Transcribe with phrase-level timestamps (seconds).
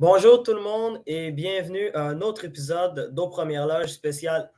[0.00, 4.50] Bonjour tout le monde et bienvenue à un autre épisode d'Au Première Loge spécial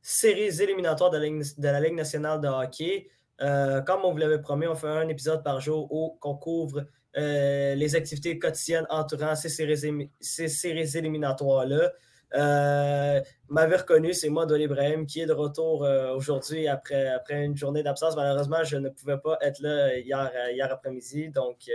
[0.00, 3.08] séries éliminatoires de la Ligue, nationale de hockey.
[3.40, 6.84] Euh, comme on vous l'avait promis, on fait un épisode par jour où on couvre
[7.16, 11.92] euh, les activités quotidiennes entourant ces séries, éliminatoires-là.
[12.34, 17.56] Euh, m'avez reconnu, c'est moi, Dolly Ibrahim, qui est de retour aujourd'hui après, après une
[17.56, 18.16] journée d'absence.
[18.16, 21.68] Malheureusement, je ne pouvais pas être là hier, hier après-midi, donc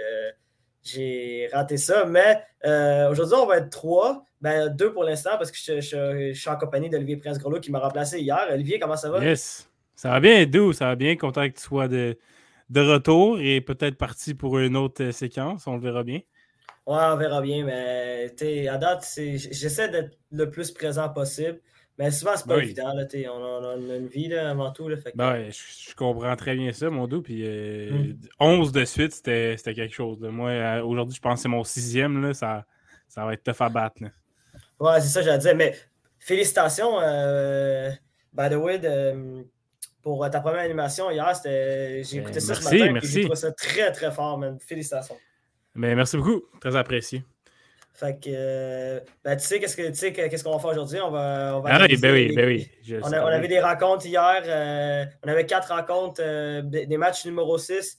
[0.83, 2.05] j'ai raté ça.
[2.05, 4.25] Mais euh, aujourd'hui, on va être trois.
[4.41, 8.19] Ben, deux pour l'instant parce que je, suis en compagnie d'Olivier Prince-Grelot qui m'a remplacé
[8.19, 8.47] hier.
[8.51, 9.23] Olivier, comment ça va?
[9.23, 9.69] Yes.
[10.01, 10.73] Ça va bien, Doux.
[10.73, 11.15] Ça va bien.
[11.15, 12.17] Content que tu sois de,
[12.71, 15.67] de retour et peut-être parti pour une autre euh, séquence.
[15.67, 16.21] On le verra bien.
[16.87, 17.63] Ouais, on verra bien.
[17.63, 21.59] Mais à date, j'essaie d'être le plus présent possible.
[21.99, 22.91] Mais souvent, c'est pas évident.
[22.95, 24.89] Là, on, a, une vie là, avant tout.
[24.89, 27.21] Là, fait ben je, comprends très bien ça, mon dos.
[27.21, 28.71] Puis 11 euh, hmm.
[28.71, 30.19] de suite, c'était quelque chose.
[30.19, 32.19] Moi, aujourd'hui, je pense que c'est mon sixième.
[32.23, 32.65] Là, ça,
[33.07, 34.01] ça va être tough à battre.
[34.01, 34.09] Là.
[34.79, 35.55] Ouais, c'est ça, j'allais dire.
[35.55, 35.75] Mais
[36.17, 37.91] félicitations, euh,
[38.33, 38.79] by the way,
[40.01, 41.33] pour ta première animation hier.
[41.43, 42.93] J'ai écouté ça ce matin.
[42.93, 43.11] Merci.
[43.11, 44.57] J'ai trouvé ça très, très fort, man.
[44.59, 45.17] Félicitations.
[45.75, 46.43] Mais ben, merci beaucoup.
[46.59, 47.23] Très apprécié.
[47.93, 50.99] Fait que, euh, ben, tu sais, qu'est-ce qu'on va faire aujourd'hui?
[51.01, 52.71] On va, on va ah, ben oui, ben oui.
[53.03, 54.41] on, avait des rencontres hier.
[54.45, 57.97] Euh, on avait quatre rencontres, euh, des matchs numéro 6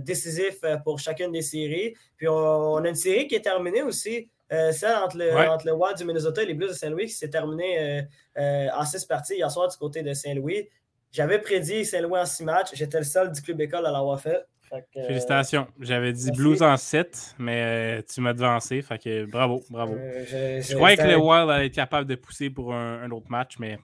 [0.00, 1.94] décisifs pour chacune des séries.
[2.16, 4.30] Puis on, a une série qui est terminée aussi.
[4.48, 7.28] celle entre le, entre le Wild du Minnesota et les Blues de Saint-Louis qui s'est
[7.28, 10.68] terminée en six parties hier soir du côté de Saint-Louis.
[11.12, 12.70] J'avais prédit Saint-Louis en six matchs.
[12.74, 14.44] J'étais le seul du club école à l'avoir fait.
[14.72, 15.66] Euh, Félicitations.
[15.80, 17.62] J'avais dit Blues en 7, mais
[17.98, 18.82] euh, tu m'as devancé.
[18.82, 19.94] Fait que bravo, bravo.
[19.94, 23.58] Euh, je, croyais que le Wild allait être capable de pousser pour un, autre match,
[23.58, 23.78] mais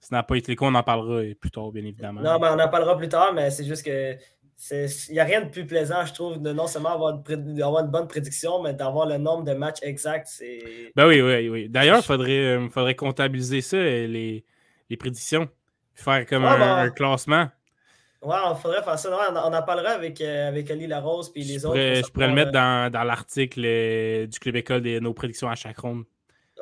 [0.00, 0.66] ça n'a pas été le cas.
[0.66, 2.20] On en parlera plus tard, bien évidemment.
[2.20, 4.16] Non, on en parlera plus tard, mais c'est juste que
[4.70, 8.08] il n'y a rien de plus plaisant, je trouve, de non seulement avoir, une bonne
[8.08, 10.42] prédiction, mais d'avoir le nombre de matchs exacts.
[10.96, 11.68] Ben oui, oui, oui.
[11.68, 14.46] D'ailleurs, il faudrait, faudrait comptabiliser ça, les,
[14.88, 15.50] les prédictions.
[15.96, 17.48] Faire comme un, classement.
[18.22, 19.30] Ouais, on faudrait faire ça.
[19.32, 21.76] on, en parlera avec, euh, avec Ali Larose et les autres.
[21.78, 25.54] je pourrais le mettre dans, dans l'article euh, du Club École de nos prédictions à
[25.54, 26.04] chaque ronde.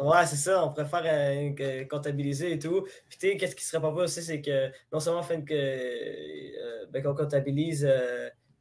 [0.00, 0.64] Ouais, c'est ça.
[0.64, 2.82] On préfère euh, comptabiliser et tout.
[3.08, 6.90] Puis, tu sais, qu'est-ce qui serait pas possible, aussi, c'est que non seulement fait que,
[6.90, 7.88] ben, qu'on comptabilise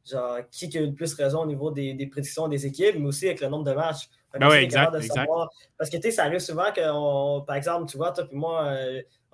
[0.08, 3.06] genre, qui a eu le plus raison au niveau des, des, prédictions des équipes, mais
[3.06, 4.08] aussi avec le nombre de matchs.
[4.38, 5.30] Ben oui, exact, exact.
[5.76, 8.76] Parce que, tu sais, ça arrive souvent que, par exemple, tu vois, toi et moi,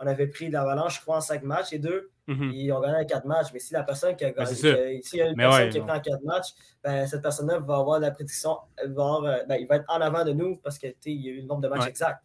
[0.00, 2.10] on avait pris l'avalanche, je crois, en cinq matchs et deux.
[2.26, 2.52] Mhm.
[2.54, 3.48] Ils ont gagné en quatre matchs.
[3.52, 5.82] Mais si la personne qui a ben, gagné, s'il y a une personne qui a
[5.82, 6.48] pris en quatre matchs,
[6.82, 10.24] ben, cette personne-là va avoir la prédiction, va euh, ben, il va être en avant
[10.24, 12.20] de nous parce qu'il y a eu le nombre de matchs exact.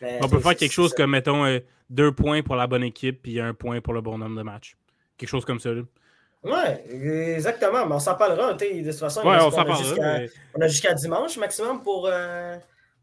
[0.00, 3.22] Ben, on peut faire quelque chose comme, mettons, euh, deux points pour la bonne équipe
[3.22, 4.76] puis un point pour le bon nombre de matchs.
[5.16, 5.70] Quelque chose comme ça.
[6.42, 6.52] Oui,
[6.90, 7.86] exactement.
[7.86, 8.54] Mais on s'en parlera.
[8.54, 12.08] De toute façon, ouais, on, on, on, a jusqu'à dimanche maximum pour.
[12.10, 12.56] Euh,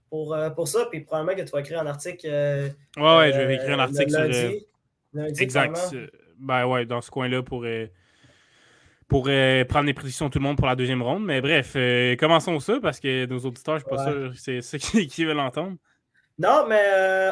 [0.10, 0.88] pour, euh, pour ça.
[0.90, 2.28] Puis probablement que tu vas écrire un article.
[2.30, 4.52] Euh, ouais, ouais, je vais écrire un euh, article sur.
[5.14, 5.96] Lundi, exact.
[6.40, 7.66] Ben ouais, dans ce coin-là pour,
[9.08, 11.26] pour prendre les prédictions tout le monde pour la deuxième ronde.
[11.26, 11.76] Mais bref,
[12.18, 15.26] commençons ça parce que nos auditeurs, je ne suis pas sûr c'est ceux qui, qui
[15.26, 15.76] veulent l'entendre.
[16.38, 16.82] Non, mais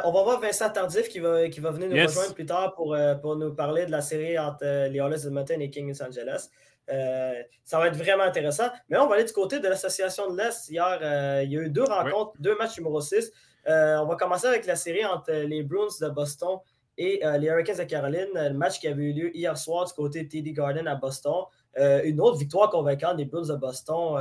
[0.03, 2.97] on va voir Vincent Tardif qui va, qui va venir nous rejoindre plus tard pour,
[3.21, 6.49] pour nous parler de la série entre les Oilers de Mountain et King Los Angeles.
[6.89, 8.69] Euh, ça va être vraiment intéressant.
[8.89, 10.69] Mais on va aller du côté de l'Association de l'Est.
[10.69, 13.31] Hier, euh, il y a eu deux rencontres, deux matchs numéro 6.
[13.67, 16.59] Euh, on va commencer avec la série entre les Bruins de Boston
[16.97, 18.29] et les Hurricanes de Caroline.
[18.33, 21.43] Le match qui avait eu lieu hier soir du côté de TD Garden à Boston.
[21.75, 24.19] une autre victoire convaincante des Bruins de Boston.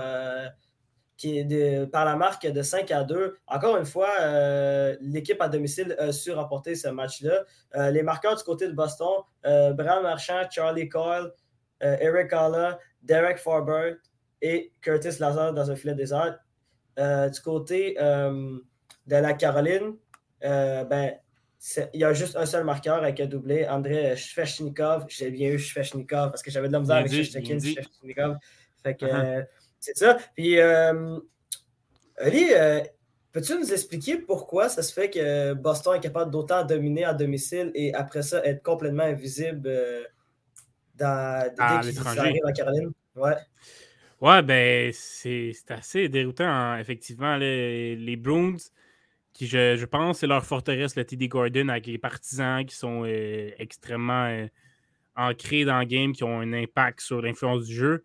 [1.16, 3.38] qui est par la marque de 5 à 2.
[3.46, 4.10] Encore une fois,
[5.00, 7.44] l'équipe à domicile a su remporter ce match-là.
[7.90, 11.32] les marqueurs du côté de Boston, Bram Marchand, Charlie Coyle,
[11.82, 13.96] euh, Eric Alla, Derek Forbert
[14.40, 16.38] et Curtis Lazar dans un filet désert.
[16.98, 18.58] Euh, du côté euh,
[19.06, 19.96] de la Caroline,
[20.40, 21.12] ben,
[21.92, 25.06] il y a juste un seul marqueur avec un doublé, André Sveshnikov.
[25.08, 27.10] J'ai bien eu Sveshnikov parce que j'avais de la misère avec.
[28.82, 29.46] Fait que uh-huh.
[29.80, 30.16] c'est ça.
[30.34, 32.46] Puis, Ali,
[33.32, 37.72] peux-tu nous expliquer pourquoi ça se fait que Boston est capable d'autant dominer à domicile
[37.74, 39.68] et après ça être complètement invisible
[40.98, 42.40] dans, à l'étranger.
[42.44, 42.92] à Caroline.
[43.14, 43.34] Ouais.
[44.20, 47.36] Ouais, ben, c'est assez déroutant, effectivement.
[47.36, 48.56] Les, les Bruins,
[49.34, 53.02] qui, je, je pense, c'est leur forteresse, le TD Gordon, avec les partisans qui sont
[53.04, 54.46] euh, extrêmement euh,
[55.16, 58.04] ancrés dans le game qui ont un impact sur l'influence du jeu.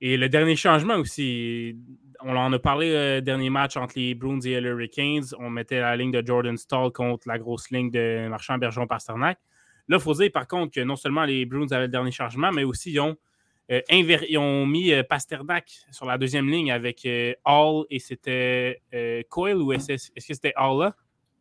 [0.00, 1.76] Et le dernier changement aussi,
[2.20, 5.26] on en a parlé le euh, dernier match entre les Bruins et les Hurricanes.
[5.38, 9.38] On mettait la ligne de Jordan Stall contre la grosse ligne de Marchand Bergeron Pasternak.
[9.88, 12.52] Là, il faut dire par contre que non seulement les Bruins avaient le dernier changement,
[12.52, 13.16] mais aussi ils ont,
[13.70, 13.80] euh,
[14.38, 17.06] ont mis euh, Pasternak sur la deuxième ligne avec
[17.44, 18.80] Hall et c'était
[19.28, 20.96] Coyle ou est-ce que c'était Hall là?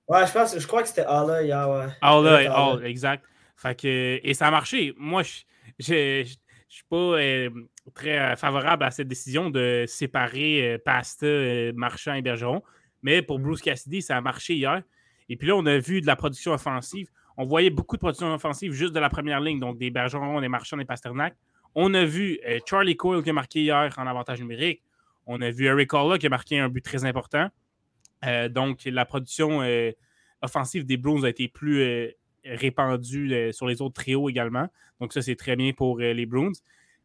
[0.08, 1.86] Ouais, je pense, je crois que c'était Hall là hier, ouais.
[2.02, 3.24] Hall là et Hall, exact.
[3.56, 4.94] Fait que, et ça a marché.
[4.98, 5.22] Moi,
[5.80, 6.26] je
[6.72, 7.50] je suis pas euh,
[7.94, 11.28] très euh, favorable à cette décision de séparer euh, Pasta,
[11.76, 12.64] Marchand et Bergeron.
[13.04, 14.82] Mais pour Bruce Cassidy, ça a marché hier.
[15.28, 17.10] Et puis là, on a vu de la production offensive.
[17.38, 20.50] On voyait beaucoup de production offensive juste de la première ligne, donc des Bergeron, des
[20.50, 21.36] Marchand, des Pasternak.
[21.75, 24.83] On a vu Charlie Coyle qui a marqué hier en avantage numérique.
[25.25, 27.50] On a vu Eric Halla qui a marqué un but très important.
[28.50, 29.62] donc, la production
[30.42, 32.13] offensive des Bruins a été plus
[32.45, 34.68] répandu euh, sur les autres trios également.
[35.00, 36.51] Donc, ça, c'est très bien pour euh, les Bruins.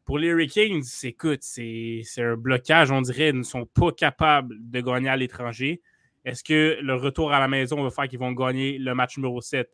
[0.04, 2.90] Pour les Hurricanes, écoute, c'est un blocage.
[2.90, 5.82] On dirait qu'ils ne sont pas capables de gagner à l'étranger.
[6.24, 9.40] Est-ce que le retour à la maison va faire qu'ils vont gagner le match numéro
[9.40, 9.68] 7?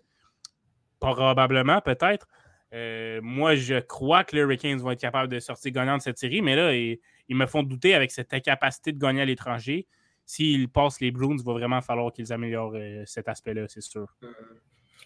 [1.03, 2.27] Probablement, peut-être.
[2.73, 6.19] Euh, moi, je crois que les Hurricanes vont être capables de sortir gagnant de cette
[6.19, 9.87] série, mais là, ils, me font douter avec cette incapacité de gagner à l'étranger.
[10.25, 12.77] S'ils passent les Bruins, il va vraiment falloir qu'ils améliorent
[13.07, 14.07] cet aspect-là, c'est sûr.
[14.23, 14.29] Mm-hmm.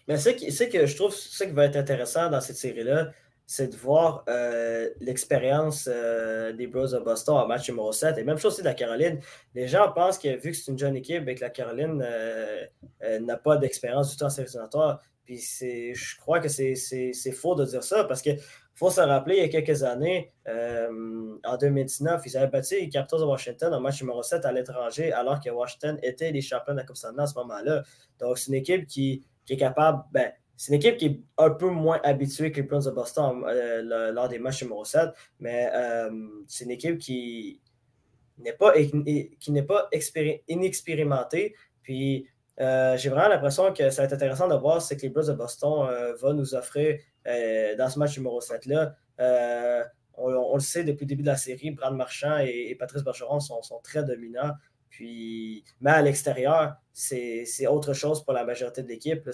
[0.07, 3.11] Mais ce que je trouve, ce qui va être intéressant dans cette série-là,
[3.49, 8.17] c'est de voir euh, l'expérience euh, des Bros de Boston en match numéro 7.
[8.17, 9.21] Et même chose aussi de la Caroline.
[9.55, 12.65] Les gens pensent que vu que c'est une jeune équipe et que la Caroline euh,
[13.21, 14.49] n'a pas d'expérience du tout en série
[15.27, 18.39] puis je crois que c'est faux de dire ça parce qu'il
[18.73, 23.19] faut se rappeler, il y a quelques années, en 2019, ils avaient battu les Capitals
[23.19, 26.79] de Washington en match numéro 7 à l'étranger alors que Washington était les champions de
[26.79, 27.83] la Coupe Stanley à ce moment-là.
[28.19, 30.03] Donc, c'est une équipe qui qui est capable.
[30.11, 33.43] Ben, c'est une équipe qui est un peu moins habituée que les Bruins de Boston
[33.47, 35.09] euh, lors des matchs numéro 7,
[35.39, 36.09] mais euh,
[36.47, 37.61] c'est une équipe qui
[38.39, 39.89] n'est pas, qui pas
[40.47, 41.55] inexpérimentée.
[41.83, 42.27] Puis
[42.59, 45.27] euh, j'ai vraiment l'impression que ça va être intéressant de voir ce que les Bruins
[45.27, 45.87] de Boston
[46.19, 48.95] vont nous offrir dans ce match numéro 7-là.
[50.19, 53.61] On, le sait depuis le début de la série, Brad Marchand et, Patrice Bergeron sont,
[53.83, 54.53] très dominants.
[54.89, 59.29] Puis, mais à l'extérieur, c'est autre chose pour la majorité de l'équipe.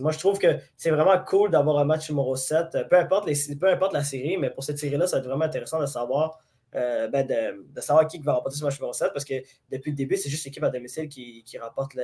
[0.00, 2.88] Moi, je trouve que c'est vraiment cool d'avoir un match numéro 7.
[2.88, 5.44] Peu importe, les, peu importe la série, mais pour cette série-là, ça va être vraiment
[5.44, 6.40] intéressant de savoir,
[6.74, 9.34] euh, ben de, savoir qui va remporter ce match numéro 7 parce que
[9.70, 11.96] depuis le début, c'est juste l'équipe à domicile qui, qui remporte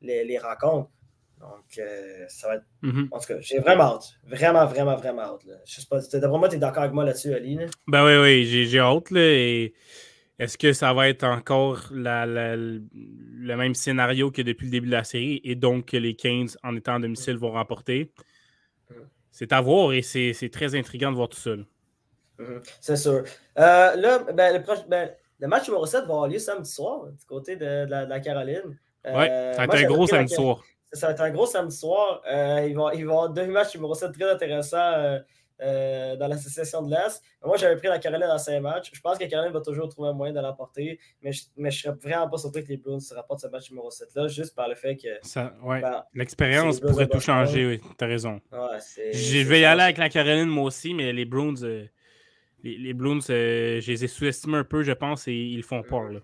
[0.00, 0.90] les, rencontres.
[1.38, 2.64] Donc, euh, ça va être.
[2.82, 3.08] Mm-hmm.
[3.10, 4.12] En tout cas, j'ai vraiment hâte.
[4.24, 5.46] Vraiment, vraiment, vraiment hâte.
[5.66, 6.00] Je sais pas.
[6.00, 7.58] D'après moi, tu es d'accord avec moi là-dessus, Ali?
[7.86, 9.10] Ben oui, oui, j'ai hâte.
[9.10, 9.72] Là, et
[10.38, 12.80] est-ce que ça va être encore le
[13.42, 16.76] même scénario que depuis le début de la série et donc que les Canes, en
[16.76, 18.12] étant à domicile, vont remporter?
[19.30, 21.52] C'est à voir et c'est très intriguant de voir tout ça.
[22.40, 22.60] Mm-hmm.
[22.80, 23.24] C'est sûr.
[23.58, 27.24] Euh, là, ben, le, ben, le, match numéro 7 va avoir lieu samedi soir du
[27.26, 28.78] côté de, la, Caroline.
[29.06, 30.62] Euh, oui, ça va être un gros samedi soir.
[30.92, 32.22] Ça va être un gros samedi soir.
[32.30, 35.18] Euh, il, va, il va y avoir deux matchs numéro 7 très intéressants
[35.60, 37.22] dans l'association de l'Est.
[37.44, 38.90] Moi, j'avais pris la Caroline dans cinq matchs.
[38.94, 41.94] Je pense que Caroline va toujours trouver un moyen de l'emporter, mais je ne serais
[42.02, 44.74] vraiment pas surpris que les Bruins se rapportent ce match numéro 7-là, juste par le
[44.74, 45.08] fait que.
[45.62, 45.82] Ouais.
[45.82, 48.40] Ben, L'expérience pourrait tout changer, oui, tu as raison.
[48.96, 51.86] je vais y aller avec la Caroline, moi aussi, mais les euh,
[52.62, 55.82] les, les Bruins euh, je les ai sous-estimés un peu, je pense, et ils font
[55.82, 56.10] peur.
[56.10, 56.20] Là.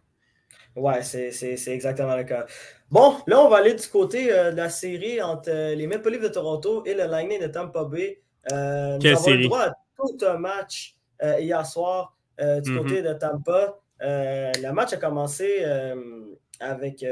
[0.76, 2.46] Ouais, c'est exactement le cas.
[2.90, 6.28] Bon, là, on va aller du côté de la série entre les Maple Leafs de
[6.28, 8.20] Toronto et le Lightning de Tampa Bay.
[8.52, 13.00] Euh, nous avons le droit à tout un match euh, hier soir euh, du côté
[13.00, 13.08] mhm.
[13.08, 13.78] de Tampa.
[14.00, 15.64] le match a commencé
[16.60, 17.04] avec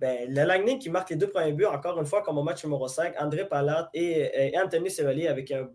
[0.00, 2.64] ben, le Lightning qui marque les deux premiers buts, encore une fois, comme au match
[2.64, 3.14] numéro 5.
[3.18, 5.68] André Palat et, Anthony Sevalier avec un,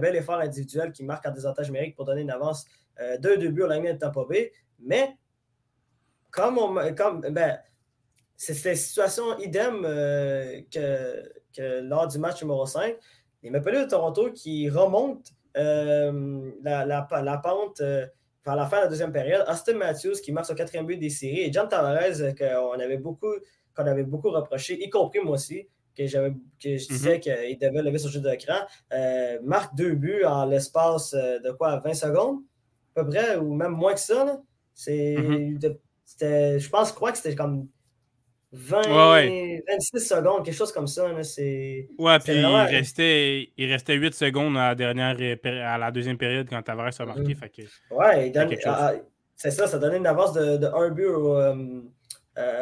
[0.00, 2.64] bel effort individuel qui marque en désavantage numérique pour donner une avance
[3.00, 4.52] de deux buts au Lightning de Tampa Bay.
[4.80, 5.16] Mais,
[6.30, 7.58] comme, on, comme ben,
[8.48, 12.96] une situation idem que, que, lors du match numéro 5
[13.42, 18.06] les Maple Leafs de Toronto qui remontent euh, la, la, pente euh,
[18.44, 19.44] vers la fin de la deuxième période.
[19.48, 22.32] Austin Matthews qui marque son quatrième but des séries et John Tavares euh,
[22.74, 23.00] avait
[23.74, 25.68] qu'on avait beaucoup reproché, y compris moi aussi,
[25.98, 26.28] que,
[26.62, 28.58] que je disais qu'il devait lever son jeu d'écran,
[29.42, 32.38] marque deux buts en l'espace de quoi, 20 secondes,
[32.96, 34.40] à peu près, ou même moins que ça.
[34.74, 36.58] C'est, mm-hmm.
[36.58, 37.68] je pense, je crois que c'était comme
[38.52, 38.82] 20,
[39.68, 41.22] 26 secondes, quelque chose comme ça.
[41.22, 46.16] C'est, ouais, puis il, restait, il restait 8 secondes à la, dernière, à la deuxième
[46.16, 47.34] période quand Tavares a marqué.
[47.34, 47.36] Mm.
[47.36, 47.52] Fait
[47.90, 48.92] ouais, ah, ah,
[49.36, 51.82] c'est ça, ça donnait une avance de, de 1 but au, euh, euh,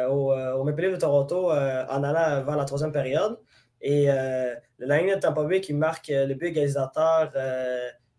[0.09, 3.39] au, euh, au, Maple Leafs de Toronto en allant vers la troisième période.
[3.81, 7.31] Et le Lightning de Tampa Bay qui marque le but égalisateur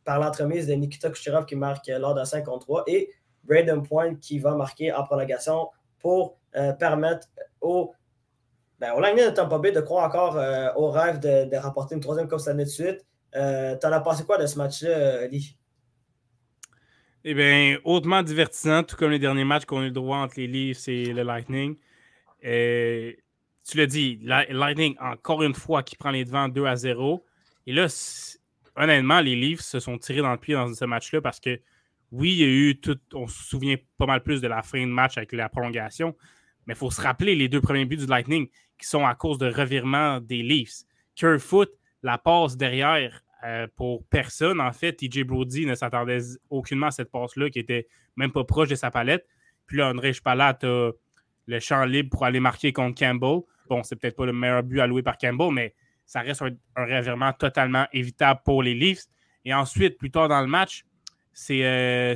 [0.05, 3.11] par l'entremise de Nikita Kucherov qui marque lors d'un 5 contre 3 et
[3.45, 6.39] Braden Point qui va marquer en prolongation pour
[6.79, 7.27] permettre
[7.61, 7.93] au,
[8.79, 10.37] ben, au de Tampa Bay de croire encore
[10.77, 13.05] au rêve de, de, remporter une troisième Coupe année de suite.
[13.33, 15.58] T'en as pensé quoi de ce match-là, Lee?
[17.31, 20.37] Eh bien, hautement divertissant, tout comme les derniers matchs qu'on a eu le droit entre
[20.39, 21.77] les Leafs et le Lightning.
[22.41, 23.19] Et,
[23.69, 27.23] tu l'as dit, Lightning, encore une fois, qui prend les devants 2 à 0.
[27.67, 27.87] Et là,
[28.77, 31.61] honnêtement, les Leafs se sont tirés dans le pied dans ce match-là parce que,
[32.13, 32.99] oui, il y a eu tout.
[33.13, 36.17] On se souvient pas mal plus de la fin de match avec la prolongation.
[36.67, 39.37] Mais il faut se rappeler les deux premiers buts du Lightning qui sont à cause
[39.37, 40.85] de revirement des Leafs.
[41.15, 41.71] Kerfoot,
[42.03, 44.61] la passe derrière euh, pour personne.
[44.61, 46.19] En fait, TJ Brody ne s'attendait
[46.51, 49.27] aucunement à cette passe-là, qui était même pas proche de sa palette.
[49.67, 50.91] Puis là, André Spalat a
[51.47, 53.41] le champ libre pour aller marquer contre Campbell.
[53.69, 57.33] Bon, c'est peut-être pas le meilleur but alloué par Campbell, mais ça reste un, revirement
[57.33, 59.05] totalement évitable pour les Leafs.
[59.45, 60.85] Et ensuite, plus tard dans le match,
[61.33, 62.15] c'est euh,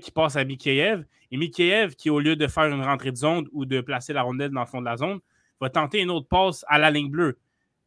[0.00, 1.04] qui passe à Mikheyev.
[1.30, 4.22] Et Mikheyev, qui au lieu de faire une rentrée de zone ou de placer la
[4.22, 5.18] rondelle dans le fond de la zone,
[5.60, 7.38] va tenter une autre passe à la ligne bleue.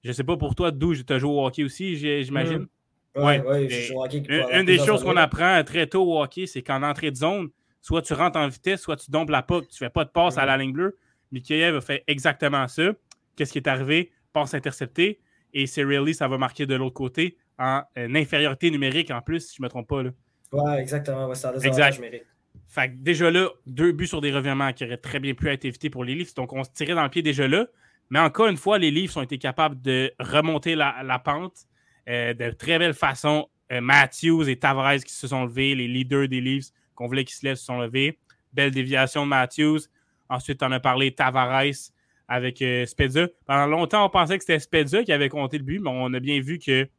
[0.04, 2.68] Je sais pas pour toi, d'où tu as joué au hockey aussi, j'imagine.
[3.16, 4.24] Oui, ouais, ouais, je au hockey.
[4.54, 7.50] Une, des choses qu'on apprend très tôt au hockey, c'est qu'en entrée de zone,
[7.82, 10.38] soit tu rentres en vitesse, soit tu dompes la puck, tu fais pas de passe
[10.38, 10.98] à la ligne bleue.
[11.32, 12.92] Mikheyev a fait exactement ça.
[13.36, 14.12] Qu'est-ce qui est arrivé?
[14.34, 15.20] Passe interceptée.
[15.54, 19.56] Et c'est really, ça va marquer de l'autre côté en infériorité numérique en plus, si
[19.58, 20.04] je ne me trompe pas.
[20.04, 20.12] Là.
[20.52, 21.28] Ouais, exactement.
[21.28, 22.26] Ouais, ça a des numériques.
[22.68, 25.66] Fait que déjà là, deux buts sur des revirements qui auraient très bien pu être
[25.66, 26.36] évités pour les Leafs.
[26.36, 27.68] Donc on se tirait dans le pied déjà là.
[28.10, 31.66] Mais encore une fois, les Leafs ont été capables de remonter la, pente
[32.08, 33.48] euh, de très belle façon.
[33.72, 37.36] Euh, Matthews et Tavares qui se sont levés, les leaders des Leafs qu'on voulait qu'ils
[37.36, 38.18] se lèvent se sont levés.
[38.52, 39.82] Belle déviation de Matthews.
[40.28, 41.92] Ensuite, on a parlé Tavares
[42.28, 43.28] avec euh, Spezza.
[43.46, 46.20] Pendant longtemps, on pensait que c'était Spezza qui avait compté le but, mais on a
[46.20, 46.90] bien vu qu'il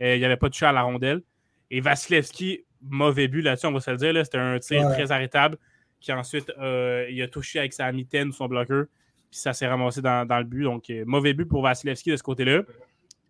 [0.00, 1.22] n'y avait pas de chat à la rondelle.
[1.70, 4.24] Et Vasilevski, mauvais but là-dessus, on va se le dire.
[4.24, 5.58] C'était un tir très arrêtable
[6.00, 8.86] qui ensuite il a touché avec sa mitaine son bloqueur
[9.36, 10.64] ça s'est ramassé dans, le but.
[10.64, 12.62] Donc, euh, mauvais but pour Vasilevski de ce côté-là.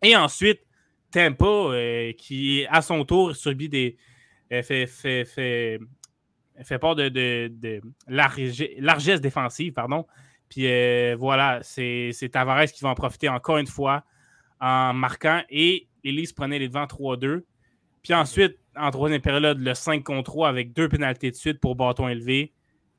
[0.03, 0.61] Et ensuite,
[1.11, 3.97] Tampa, euh, qui à son tour subit des.
[4.53, 5.81] Euh, fait, fait, fait,
[6.63, 10.07] fait part de, de, largesse défensive, pardon.
[10.49, 10.67] Puis
[11.15, 14.05] voilà, c'est Tavares qui va en profiter encore une fois
[14.61, 15.43] en marquant.
[15.51, 17.43] Et Elise prenait les devants 3-2.
[18.03, 21.75] Puis ensuite, en troisième période, le 5 contre 3 avec deux pénalités de suite pour
[21.75, 22.53] bâton élevé.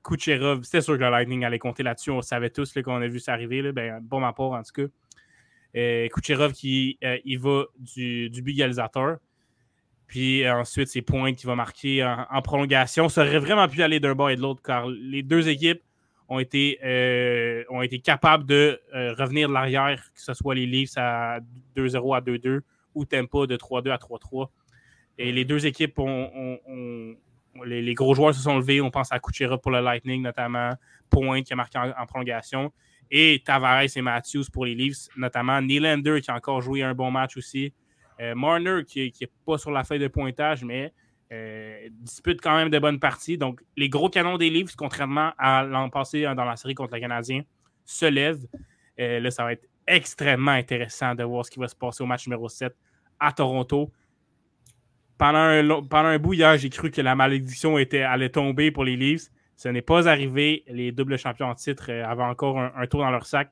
[0.08, 2.12] Kucherov, c'était sûr que le Lightning allait compter là-dessus.
[2.12, 3.72] On savait tous qu'on a vu ça arriver.
[3.74, 4.88] Ben, bon rapport, en tout cas.
[5.76, 6.08] Euh,
[6.54, 8.42] qui euh, va du, du
[10.08, 13.10] Puis euh, ensuite, c'est Point qui va marquer en, prolongation.
[13.10, 15.82] Ça aurait vraiment pu aller d'un bord et de l'autre car les deux équipes
[16.30, 16.80] ont été,
[17.70, 18.80] ont été capables de
[19.18, 21.40] revenir de l'arrière, que ce soit les Leafs à
[21.76, 22.62] 2-0 à 2-2
[22.96, 24.50] ou Tempo de 3-2 à 3-3.
[25.20, 26.60] Et les deux équipes ont,
[27.66, 28.82] les, gros joueurs se sont levés.
[28.82, 30.72] On pense à Kuchera pour le Lightning, notamment.
[31.10, 32.72] Point qui a marqué en, prolongation.
[33.10, 35.62] Et Tavares et Matthews pour les Leafs, notamment.
[35.62, 37.74] Nylander qui a encore joué un bon match aussi.
[38.20, 40.92] Euh, Marner qui n'est pas sur la feuille de pointage, mais
[41.32, 43.38] euh, dispute quand même de bonnes parties.
[43.38, 47.00] Donc, les gros canons des Leafs, contrairement à l'an passé dans la série contre le
[47.00, 47.44] Canadien,
[47.86, 48.48] se lèvent.
[49.00, 52.06] Euh, là, ça va être extrêmement intéressant de voir ce qui va se passer au
[52.06, 52.76] match numéro 7
[53.20, 53.92] à Toronto
[55.18, 58.84] pendant un, pendant un bout hier, j'ai cru que la malédiction était, allait tomber pour
[58.84, 59.30] les Leafs.
[59.56, 60.64] Ce n'est pas arrivé.
[60.68, 63.52] Les doubles champions en titre euh, avaient encore un, tour dans leur sac.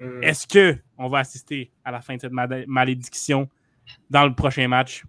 [0.00, 0.22] Hmm.
[0.22, 3.48] Est-ce qu'on va assister à la fin de cette malédiction
[4.10, 5.04] dans le prochain match?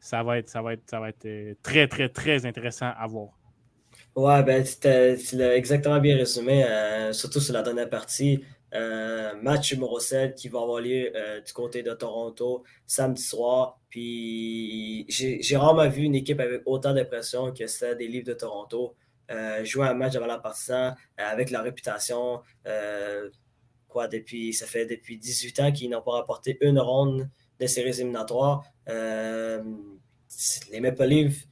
[0.00, 3.06] Ça va être, ça va être, ça va être euh, très, très, très intéressant à
[3.08, 3.30] voir.
[4.14, 8.42] Ouais, ben, tu l'as exactement bien résumé, euh, surtout sur la dernière partie.
[8.74, 13.78] Euh, match numéro 7 qui va avoir lieu euh, du côté de Toronto samedi soir.
[13.88, 18.34] Puis j'ai rarement vu une équipe avec autant de pression que celle des Livres de
[18.34, 18.94] Toronto.
[19.30, 22.42] Euh, jouer un match avant la partisan avec la réputation.
[23.88, 27.98] quoi, depuis, ça fait depuis 18 ans qu'ils n'ont pas rapporté une ronde de séries
[28.00, 28.64] éliminatoires.
[28.86, 29.62] les
[30.80, 31.46] Maple Leafs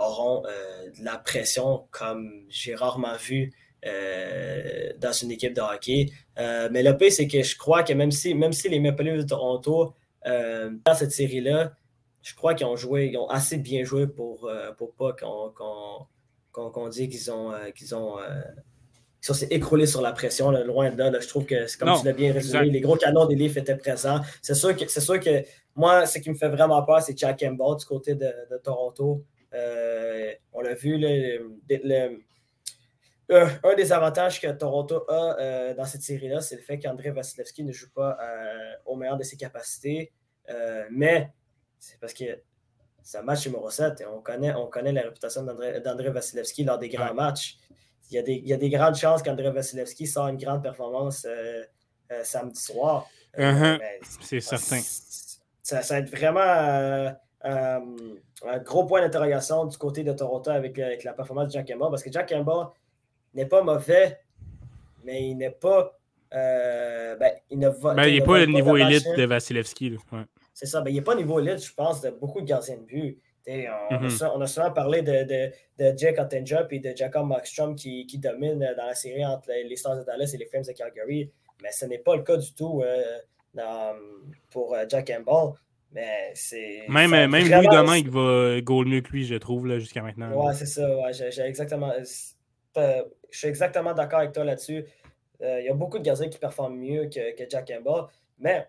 [0.00, 3.52] auront de la pression comme j'ai rarement vu
[3.86, 6.10] euh, dans une équipe de hockey.
[6.38, 9.04] Euh, mais le pire, c'est que je crois que même si, même si les Maple
[9.04, 9.94] Leafs de Toronto,
[10.26, 11.72] euh, dans cette série-là,
[12.22, 15.16] je crois qu'ils ont joué, ils ont assez bien joué pour, pour pas
[16.52, 18.18] qu'on dise qu'ils ont, qu'ils ont
[19.22, 22.82] sur la pression, loin de là, Je trouve que, comme tu l'as bien résumé, les
[22.82, 24.20] gros canons des Leafs étaient présents.
[24.42, 25.42] C'est sûr que, c'est sûr que
[25.74, 28.30] moi, ce qui me fait vraiment peur, c'est Jack Campbell du côté de,
[28.62, 29.24] Toronto.
[29.54, 32.20] on l'a vu, le,
[33.30, 37.72] un des avantages que Toronto a dans cette série-là, c'est le fait qu'André Vasilevski ne
[37.72, 38.18] joue pas
[38.84, 40.12] au meilleur de ses capacités.
[40.90, 41.30] mais
[41.78, 42.40] c'est parce que
[43.02, 46.78] c'est un match numéro 7 et on connaît, on connaît la réputation d'André Vasilevski lors
[46.78, 47.56] des grands matchs.
[48.10, 50.62] Il y, a des, il y, a des, grandes chances qu'André Vasilevski sort une grande
[50.62, 51.62] performance euh,
[52.10, 53.08] euh, samedi soir.
[53.38, 53.80] Euh, uh-huh.
[54.20, 54.80] c'est certain.
[55.62, 61.12] Ça, va être vraiment un gros point d'interrogation du côté de Toronto avec, avec la
[61.12, 62.74] performance de Jack Kemba parce que Jack Kemba
[63.34, 64.20] n'est pas mauvais,
[65.04, 65.98] mais il n'est pas.
[66.32, 69.96] ben, il n'est ben, pas le niveau élite de Vasilevski.
[70.12, 70.20] Ouais.
[70.54, 70.80] C'est ça.
[70.80, 73.18] Ben, il n'est pas au niveau élite, je pense, de beaucoup de gardiens de but.
[73.46, 74.30] Mm-hmm.
[74.34, 78.18] On, a souvent parlé de, de, de Jake Ottinger et de Jacob Markstrom qui, qui
[78.18, 81.30] dominent dans la série entre les Stars de Dallas et les Flames de Calgary.
[81.62, 83.92] Mais ce n'est pas le cas du tout euh,
[84.50, 85.58] pour euh, Jack Campbell.
[85.92, 86.84] Mais c'est.
[86.88, 90.30] Même, même Louis Domingue va goal mieux que lui, je trouve, jusqu'à maintenant.
[90.32, 90.88] Ouais, c'est ça.
[90.98, 91.92] Ouais, j'ai, exactement.
[93.30, 94.84] Je suis exactement d'accord avec toi là-dessus.
[95.42, 98.04] Euh, il y a beaucoup de gardiens qui performent mieux que, que Jack Campbell.
[98.38, 98.68] Mais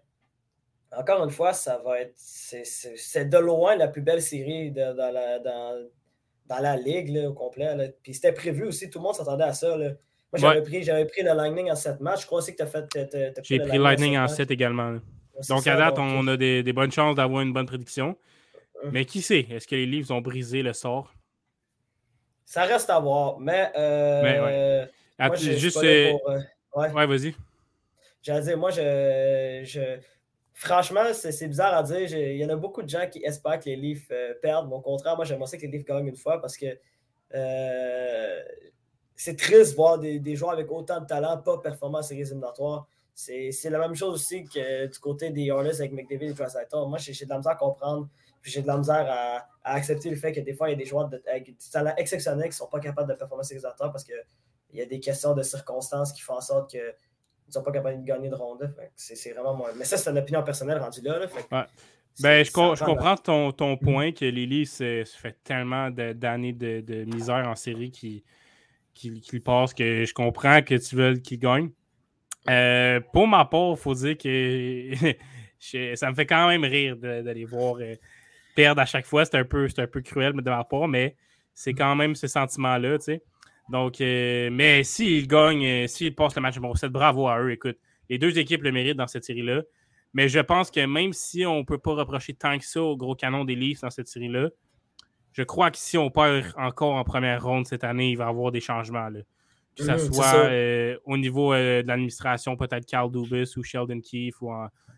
[0.96, 2.13] encore une fois, ça va être.
[2.15, 5.88] C'est de loin la plus belle série de, dans, la, dans,
[6.48, 7.96] dans, la ligue au complet.
[8.03, 9.77] Puis c'était prévu aussi, tout le monde s'attendait à ça.
[9.77, 9.96] Moi,
[10.36, 12.22] j'avais pris, pris, le Lightning en 7 matchs.
[12.22, 12.86] Je crois aussi que tu as fait.
[13.44, 14.98] J'ai pris le Lightning en 7 également.
[15.50, 18.18] Donc, à date, on a des, des bonnes chances d'avoir une bonne prédiction.
[18.84, 18.91] Hum.
[18.94, 19.46] Mais qui sait?
[19.50, 21.13] Est-ce que les livres ont brisé le sort?
[22.45, 23.39] Ça reste à voir.
[23.39, 23.71] Mais.
[23.75, 24.86] Euh,
[25.17, 25.38] mais ouais.
[25.38, 25.77] juste.
[25.77, 26.13] Euh,
[26.75, 27.36] ouais, ouais vas-y.
[28.21, 30.00] J'allais dire, moi, je, je,
[30.62, 32.15] franchement, c'est bizarre à dire.
[32.15, 34.71] Il y en a beaucoup de gens qui espèrent que les Leafs euh, perdent.
[34.71, 36.77] au contraire, moi, j'aimerais ça que les Leafs gagnent une fois parce que
[37.33, 38.41] euh,
[39.15, 42.88] c'est triste de voir des, joueurs avec autant de talent pas performer en séries éliminatoires.
[43.13, 46.75] C'est la même chose aussi que du côté des Oilers avec McDavid et Draisaitl.
[46.88, 48.07] Moi, j'ai de la misère à comprendre,
[48.41, 50.77] puis j'ai de la misère à, accepter le fait que des fois, il y a
[50.77, 53.91] des joueurs avec du talent exceptionnel qui ne sont pas capables de performer séries éliminatoires
[53.91, 54.15] parce qu'il
[54.74, 56.95] y a des questions de circonstances qui font en sorte que
[57.48, 58.74] ils sont pas capables de gagner de ronde.
[58.95, 59.71] C'est vraiment moi.
[59.75, 61.19] Mais ça, c'est une opinion personnelle rendue là.
[62.19, 64.13] Ben, je, comprends ton, ton, point mm.
[64.13, 68.21] que Lily se, fait tellement d'années de, de, misère en série qu'il
[68.93, 71.69] qui, passe que je comprends que tu veux qu'il gagne.
[72.49, 74.91] Euh, pour ma part, il faut dire que
[75.95, 77.95] ça me fait quand même rire d'aller voir euh,
[78.55, 79.25] perdre à chaque fois.
[79.25, 81.15] C'est un, peu, un peu cruel de ma part, mais
[81.53, 82.97] c'est quand même ce sentiment-là.
[82.97, 83.23] Tu sais.
[83.69, 87.51] Donc, euh, mais s'ils gagnent, euh, s'ils passent le match numéro 7, bravo à eux.
[87.51, 87.77] Écoute,
[88.09, 89.61] les deux équipes le méritent dans cette série-là.
[90.13, 92.97] Mais je pense que même si on ne peut pas reprocher tant que ça au
[92.97, 94.49] gros canon des Leafs dans cette série-là,
[95.31, 98.27] je crois que si on perd encore en première ronde cette année, il va y
[98.27, 99.07] avoir des changements.
[99.07, 99.21] Là.
[99.77, 104.41] Que ce mhm, soit euh, au niveau de l'administration, peut-être Carl Dubus ou Sheldon Keefe,
[104.41, 104.51] ou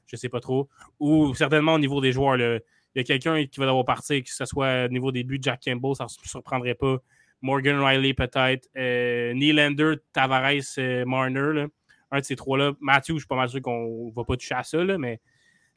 [0.08, 0.68] je ne sais pas trop,
[1.00, 2.60] ou certainement au niveau des joueurs.
[2.96, 5.40] Il y a quelqu'un qui va devoir partir, que ce soit au niveau des buts,
[5.42, 6.98] Jack Campbell, ça ne me surprendrait pas.
[7.44, 11.66] Morgan Riley peut-être, euh, Nylander, Tavares, euh, Marner,
[12.10, 12.72] un de ces trois-là.
[12.80, 15.20] Matthew, je suis pas mal sûr qu'on ne va pas toucher à ça, mais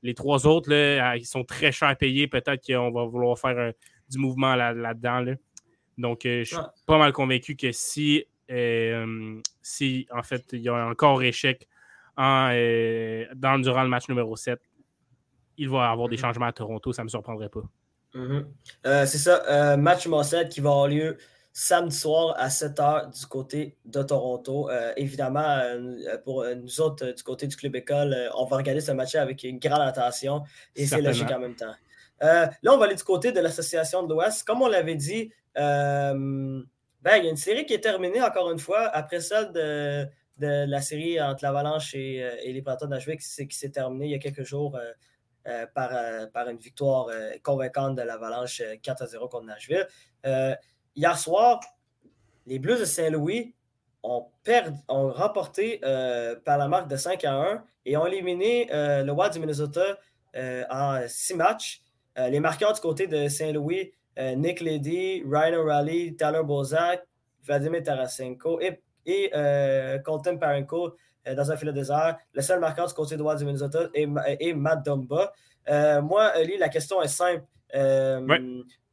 [0.03, 2.29] les trois autres, là, euh, ils sont très chers à payer.
[2.29, 3.73] Peut-être qu'on va vouloir faire
[4.09, 5.35] du mouvement là-dedans.
[5.99, 8.25] Donc, je suis pas mal convaincu que si,
[9.63, 11.67] si, en fait, il y a encore échec
[12.17, 12.51] en,
[13.35, 14.61] dans, durant le match numéro 7,
[15.59, 16.21] il va y avoir des mm-hmm.
[16.21, 17.63] changements à Toronto, ça ne me surprendrait pas.
[18.15, 19.07] Mm-hmm.
[19.07, 21.19] c'est ça, match numéro 7 qui va avoir lieu
[21.59, 24.69] samedi soir à 7 h du côté de Toronto.
[24.69, 28.83] Euh, évidemment, euh, pour nous autres du côté du club école, euh, on va regarder
[28.83, 30.43] ce match avec une grande attention
[30.75, 31.75] et c'est logique en même temps.
[32.21, 34.47] là, on va aller du côté de l'Association de l'Ouest.
[34.47, 36.67] Comme on l'avait dit, ben,
[37.07, 40.07] il y a une série qui est terminée encore une fois après celle de,
[40.39, 44.19] la série entre l'Avalanche et, les Prédateurs de Nashville qui s'est terminée il y a
[44.19, 44.79] quelques jours.
[45.75, 45.91] Par,
[46.33, 47.09] par une victoire
[47.43, 49.87] convaincante de l'Avalanche 4 0 contre Nashville
[50.97, 51.61] hier soir,
[52.47, 53.55] les Blues de Saint-Louis
[54.03, 54.27] ont,
[54.89, 59.13] ont remporté euh, par la marque de 5 à 1 et ont éliminé euh, le
[59.13, 59.99] Wild du Minnesota
[60.35, 61.83] euh, en 6 matchs.
[62.17, 63.93] les marqueurs du côté de Saint-Louis,
[64.37, 67.07] Nick Ledy, Ryan O'Reilly, Tyler Bozak,
[67.45, 69.31] Vladimir Tarasenko et, et
[70.03, 70.97] Colton Parenko
[71.35, 72.17] dans un filet désert.
[72.33, 75.33] Le seul marqueur du côté Wild du Minnesota est, Matt Dumba.
[76.03, 77.45] moi, Lee, la question est simple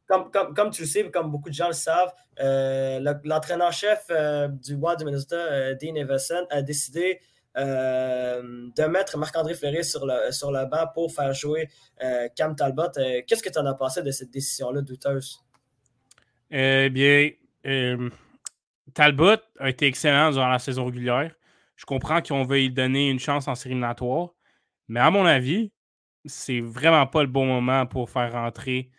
[0.06, 4.98] comme, tu le sais, comme beaucoup de gens le savent, euh, l'entraîneur-chef euh, du Wild
[4.98, 7.20] du Minnesota, euh, Dean Everson, a décidé
[7.56, 11.68] de mettre Marc-André Fleury sur le, sur le banc pour faire jouer
[12.34, 12.90] Cam Talbot.
[13.28, 15.38] Qu'est-ce que tu en as pensé de cette décision-là douteuse?
[16.50, 17.30] Eh bien,
[18.92, 21.32] Talbot a été excellent durant la saison régulière.
[21.76, 24.30] Je comprends qu'on veut lui donner une chance en série éliminatoire,
[24.88, 25.72] mais à mon avis,
[26.24, 28.90] c'est vraiment pas le bon moment pour faire rentrer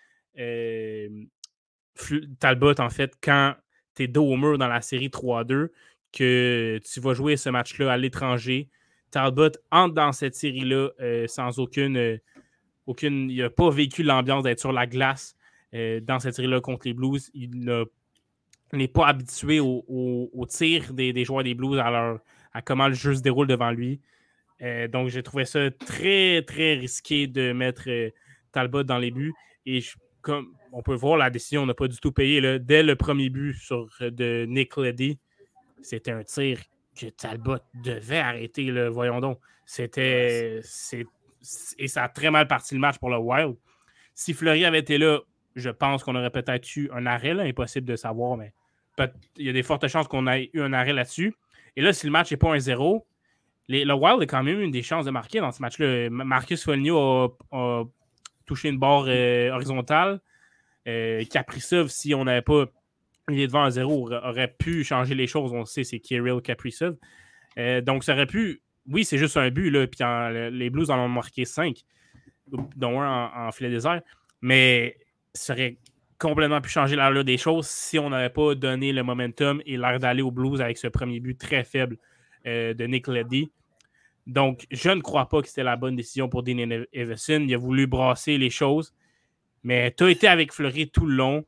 [2.39, 3.55] Talbot, en fait, quand
[3.97, 5.69] es dos au mur dans la série 3-2,
[6.11, 8.69] que tu vas jouer ce match-là à l'étranger.
[9.11, 12.17] Talbot entre dans cette série-là euh, sans aucune, euh,
[12.85, 13.29] aucune.
[13.29, 15.35] Il n'a pas vécu l'ambiance d'être sur la glace
[15.73, 17.29] euh, dans cette série-là contre les Blues.
[17.33, 17.85] Il
[18.73, 22.17] n'est pas habitué au, tir des, joueurs des Blues à,
[22.55, 23.99] à comment le jeu se déroule devant lui.
[24.89, 27.89] donc, j'ai trouvé ça très, très risqué de mettre
[28.53, 29.33] Talbot dans les buts.
[29.65, 29.83] Et
[30.21, 32.59] comme on peut voir, la décision n'a pas du tout payé.
[32.59, 35.19] Dès le premier but sur, de Nick Leddy,
[35.81, 36.59] c'était un tir
[36.97, 38.71] que Talbot devait arrêter.
[38.87, 39.37] Voyons donc.
[39.65, 40.61] C'était.
[41.77, 43.57] Et ça a très mal parti le match pour le Wild.
[44.13, 45.19] Si Fleury avait été là,
[45.55, 47.33] je pense qu'on aurait peut-être eu un arrêt.
[47.33, 47.43] Là.
[47.43, 48.53] Impossible de savoir, mais
[49.35, 51.35] il y a des fortes chances qu'on ait eu un arrêt là-dessus.
[51.75, 53.05] Et là, si le match n'est pas un 0
[53.67, 56.09] le Wild a quand même eu des chances de marquer dans ce match-là.
[56.09, 57.83] Marcus Foligno a,
[58.45, 60.21] touché une barre euh, horizontale.
[60.88, 62.65] Euh, Kaprizov, si on n'avait pas
[63.31, 65.51] il est devant un zéro, aurait pu changer les choses.
[65.51, 66.95] On le sait, c'est Kirill Kaprizov.
[67.57, 68.61] Euh, donc, ça aurait pu.
[68.88, 70.05] Oui, c'est juste un but, là, puis
[70.51, 71.85] les Blues en ont marqué cinq,
[72.75, 74.01] dont un en, filet désert.
[74.41, 74.95] Mais
[75.33, 75.77] ça aurait
[76.25, 79.99] complètement pu changer l'allure des choses si on n'avait pas donné le momentum et l'air
[79.99, 81.97] d'aller aux Blues avec ce premier but très faible
[82.47, 83.51] euh, de Nick Leddy.
[84.25, 86.57] Donc, je ne crois pas que c'était la bonne décision pour Dean
[86.93, 87.45] Everson.
[87.47, 88.93] Il a voulu brasser les choses.
[89.63, 91.45] Mais tu as été avec Fleury tout le long.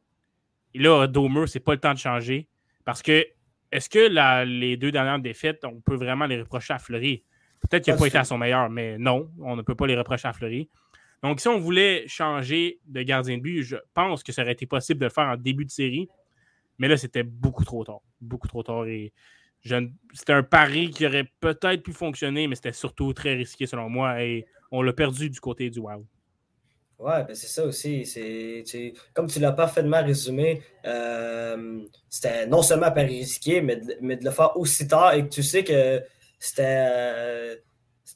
[0.75, 2.47] Et là, Domer, c'est pas le temps de changer.
[2.85, 3.25] Parce que,
[3.71, 7.23] est-ce que les deux dernières défaites, on peut vraiment les reprocher à Fleury?
[7.61, 9.97] Peut-être qu'il n'a pas été à son meilleur, mais non, on ne peut pas les
[9.97, 10.69] reprocher à Fleury.
[11.23, 14.65] Donc, si on voulait changer de gardien de but, je pense que ça aurait été
[14.65, 16.07] possible de le faire en début de série.
[16.77, 18.01] Mais là, c'était beaucoup trop tard.
[18.21, 18.85] Beaucoup trop tard.
[18.85, 19.11] Et
[19.63, 24.23] c'était un pari qui aurait peut-être pu fonctionner, mais c'était surtout très risqué selon moi.
[24.23, 26.05] Et on l'a perdu du côté du Wild.
[26.99, 28.03] Ouais, ben c'est ça aussi.
[29.13, 34.25] Comme tu l'as parfaitement résumé, euh, c'était non seulement pas risqué, mais de, mais de
[34.25, 36.01] le faire aussi tard et que tu sais que
[36.39, 37.55] c'était, euh,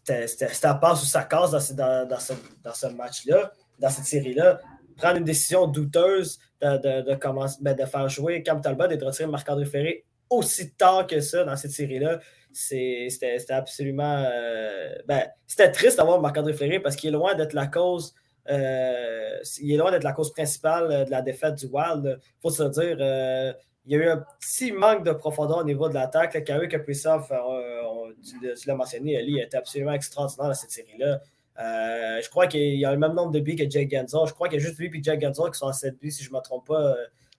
[0.03, 2.33] c'était, à passe ou ça casse dans, dans, ce,
[2.63, 4.59] dans ce match-là, dans cette série-là.
[4.97, 9.05] Prendre une décision douteuse de, de, commencer, ben de faire jouer Cam Talbot et de
[9.05, 12.19] retirer Marc-André Ferré aussi tard que ça dans cette série-là.
[12.51, 14.25] C'était, absolument.
[14.27, 18.13] Euh, ben, c'était triste d'avoir Marc-André Ferré parce qu'il est loin d'être la cause
[18.49, 22.19] euh, il est loin d'être la cause principale euh, de la défaite du Wild.
[22.19, 25.89] Il faut se dire, il y a eu un petit manque de profondeur au niveau
[25.89, 26.43] de l'attaque.
[26.43, 27.27] Kawi Kaprizov,
[28.23, 31.19] tu, l'as mentionné, Ali était absolument extraordinaire dans cette série-là.
[31.57, 34.27] je crois qu'il y a le même nombre de buts que Jack Gensel.
[34.27, 36.11] Je crois qu'il y a juste lui et Jack Gensel qui sont à 7 buts,
[36.11, 36.95] si je ne me trompe pas,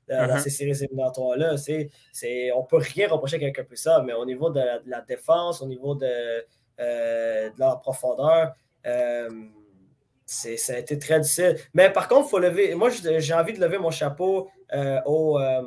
[0.08, 0.40] dans uh-huh.
[0.40, 1.54] ces séries éliminatoires-là.
[1.54, 5.94] on ne peut rien reprocher à Kaprizov, mais au niveau de la, défense, au niveau
[5.94, 6.44] de,
[6.78, 8.52] de la profondeur,
[10.32, 11.56] ça a été très difficile.
[11.74, 12.74] Mais par contre, il faut lever.
[12.74, 15.62] Moi, j'ai envie de lever mon chapeau euh, au, euh,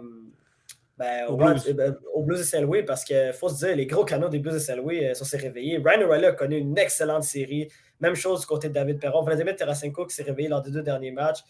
[0.98, 1.74] ben, au, Blues.
[1.74, 2.40] Ben, au, Blues.
[2.40, 5.14] de Selway parce qu'il faut se dire, les gros canaux des Blues de Selway euh,
[5.14, 5.78] sont s'est réveillés.
[5.78, 7.68] Ryan O'Reilly a connu une excellente série.
[8.00, 9.24] Même chose du côté de David Perron.
[9.24, 11.44] Vladimir Tarasenko qui s'est réveillé lors des deux derniers matchs.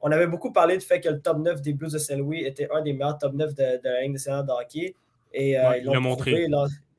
[0.00, 2.68] on avait beaucoup parlé du fait que le top 9 des Blues de Selway était
[2.72, 4.94] un des meilleurs top 9 de, de la Ligue nationale de hockey.
[5.32, 6.48] Et ils l'ont montré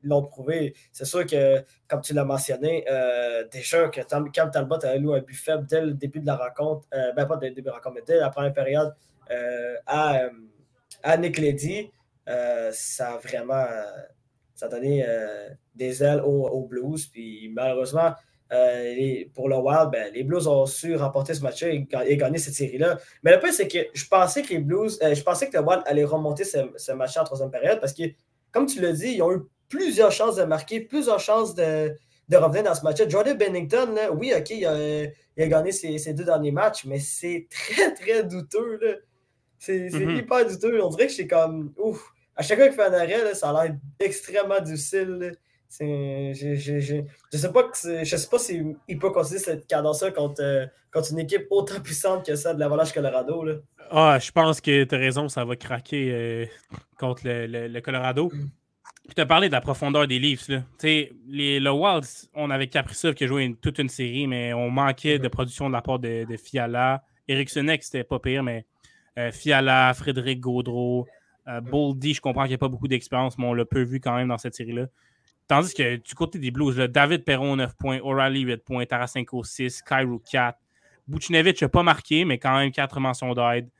[0.02, 0.74] l'ont prouvé.
[0.92, 4.00] C'est sûr que, comme tu l'as mentionné, euh, déjà que
[4.30, 7.26] Cam Talbot a eu un but faible dès le début de la rencontre, euh, ben
[7.26, 8.94] pas dès le début de la rencontre, mais dès la première période
[9.30, 10.22] euh, à,
[11.02, 11.90] à, Nick Ledy,
[12.26, 13.64] ça a vraiment
[14.54, 15.04] ça donné
[15.74, 17.06] des ailes aux, Blues.
[17.06, 18.12] Puis malheureusement,
[19.34, 22.98] pour le Wild, ben, les Blues ont su remporter ce match et, gagner cette série-là.
[23.22, 26.04] Mais le point, c'est que je pensais que les Blues, je que le Wild allait
[26.04, 28.02] remonter ce, ce match en troisième période parce que,
[28.50, 31.94] comme tu l'as dit, ils ont eu plusieurs chances de marquer, plusieurs chances de,
[32.32, 33.08] revenir dans ce match-là.
[33.08, 38.24] Jordan Bennington, oui, OK, il a, gagné ses, deux derniers matchs, mais c'est très, très
[38.24, 39.02] douteux.
[39.58, 40.18] C'est mm-hmm.
[40.18, 40.82] hyper douteux.
[40.82, 41.72] On dirait que c'est comme.
[41.76, 42.12] Ouf.
[42.36, 45.36] À chaque fois qu'il fait un arrêt, ça a l'air extrêmement difficile.
[45.80, 51.18] Je ne sais pas, je sais pas s'il peut continuer cette cadence-là contre, contre, une
[51.18, 53.44] équipe autant puissante que celle de l'Avalanche Colorado.
[53.44, 53.54] Là.
[53.90, 56.46] Ah, je pense que tu as raison, ça va craquer euh,
[56.98, 58.30] contre le, le Colorado.
[58.32, 58.50] Mm.
[59.08, 60.42] Je te parlais de la profondeur des livres.
[60.48, 60.62] Là.
[60.82, 65.18] Les, le Wild, on avait Kaprizov qui a joué toute une série, mais on manquait
[65.18, 67.02] de production de la part de, Fiala.
[67.26, 68.62] Eric Senek, c'était pas pire, mais euh,
[69.32, 71.06] Fiala, Frédéric Gaudreau,
[71.48, 74.00] euh, Boldy, je comprends qu'il n'y a pas beaucoup d'expérience, mais on l'a peu vu
[74.00, 74.86] quand même dans cette série-là.
[75.46, 79.82] Tandis que du côté des Blues, David Perron 9 points, O'Reilly 8 points, Tarasenko 6,
[79.82, 80.58] Cairo 4.
[81.06, 83.70] Buchnevich n'a pas marqué, mais quand même 4 mentions d'aide.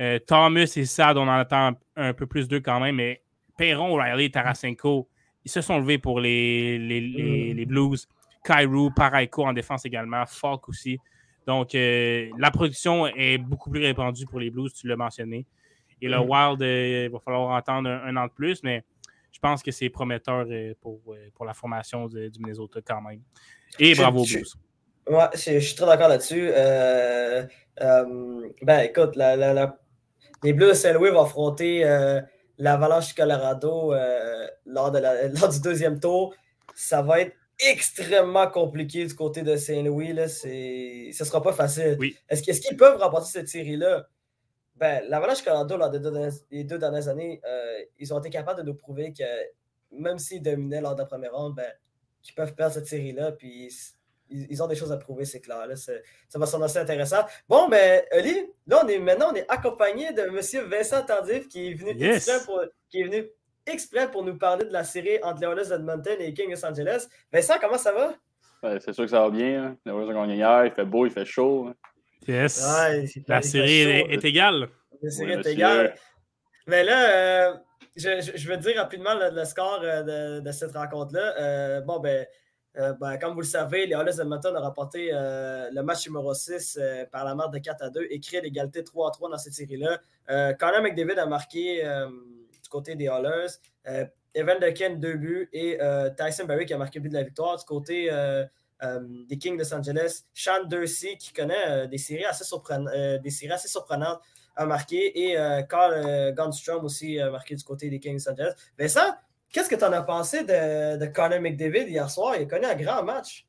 [0.00, 3.22] Euh, Thomas et Sad, on en attend un peu plus d'eux quand même, mais
[3.56, 5.08] Perron, Riley, Tarasenko,
[5.46, 7.68] ils se sont levés pour les, les, mm.
[7.68, 8.06] Blues.
[8.44, 10.98] Kairu, Paraiko en défense également, Falk aussi.
[11.46, 15.46] Donc, euh, la production est beaucoup plus répandue pour les Blues, tu l'as mentionné.
[16.00, 16.28] Et le mm.
[16.28, 18.82] Wild, il va falloir attendre un, an de plus, mais
[19.32, 20.46] je pense que c'est prometteur
[20.80, 21.00] pour,
[21.34, 23.20] pour la formation du Minnesota quand même.
[23.78, 24.56] Et bravo, Bruce.
[25.06, 26.50] Ouais, je, suis très d'accord là-dessus.
[28.62, 31.84] ben, écoute, les Blues de Saint-Louis vont affronter
[32.58, 33.92] l'Avalanche du Colorado
[34.64, 34.98] lors, de
[35.40, 36.34] lors du deuxième tour.
[36.74, 40.14] Ça va être extrêmement compliqué du côté de Saint-Louis.
[40.28, 41.98] Ce ne sera pas facile.
[42.28, 44.06] Est-ce qu'ils peuvent remporter cette série-là?
[44.76, 48.74] Ben, L'Avalanche Colorado, lors des deux, dernières années, euh, ils ont été capables de nous
[48.74, 49.22] prouver que
[49.92, 51.70] même s'ils dominaient lors de la première ronde, ben,
[52.22, 53.32] qu'ils peuvent perdre cette série-là.
[53.32, 53.70] Puis
[54.30, 55.66] ils, ont des choses à prouver, c'est clair.
[55.66, 55.76] Là.
[55.76, 55.92] Ça
[56.34, 57.24] va s'en assez intéressant.
[57.48, 60.68] Bon, ben, Oli, là, on est, maintenant, on est accompagné de M.
[60.68, 61.96] Vincent Tardif qui est venu
[62.90, 63.28] qui est venu
[63.66, 66.52] exprès pour nous parler de la série entre les Oilers d'Edmonton et les Kings de
[66.52, 67.06] Los Angeles.
[67.32, 68.14] Vincent, comment ça va?
[68.80, 69.64] c'est sûr que ça va bien.
[69.64, 69.76] Hein.
[69.84, 71.66] Les Oilers ont gagné hier, il fait beau, il fait chaud.
[71.68, 71.74] Hein.
[72.26, 72.64] Yes.
[73.28, 74.68] la série est, égale.
[75.02, 75.94] La série est égale.
[76.66, 77.54] Mais là, euh,
[77.96, 81.34] je, je, veux dire rapidement le, score euh, de, cette rencontre-là.
[81.38, 82.26] Euh, bon, ben,
[82.74, 86.80] ben, comme vous le savez, les Oilers d'Edmonton ont remporté le match numéro 6
[87.12, 89.52] par la marque de 4 à 2 et créé l'égalité 3 à 3 dans cette
[89.52, 90.00] série-là.
[90.58, 91.84] Conor McDavid a marqué
[92.74, 93.60] côté des Hollers.
[93.86, 97.14] Euh, Evan Duncan, deux buts, et euh, Tyson Berry qui a marqué le but de
[97.14, 97.56] la victoire.
[97.56, 98.44] Du côté euh,
[99.28, 102.44] des Kings de Los Angeles, Sean Dursey qui connaît des, séries assez
[103.22, 104.20] des séries assez surprenantes
[104.56, 105.36] a marqué, et
[105.68, 108.54] Carl Gunstrom aussi a marqué du côté des Kings de Los Angeles.
[108.78, 109.14] Vincent,
[109.50, 112.36] qu'est-ce que tu en as pensé de, de Connor McDavid hier soir?
[112.36, 113.46] Il a connu un grand match.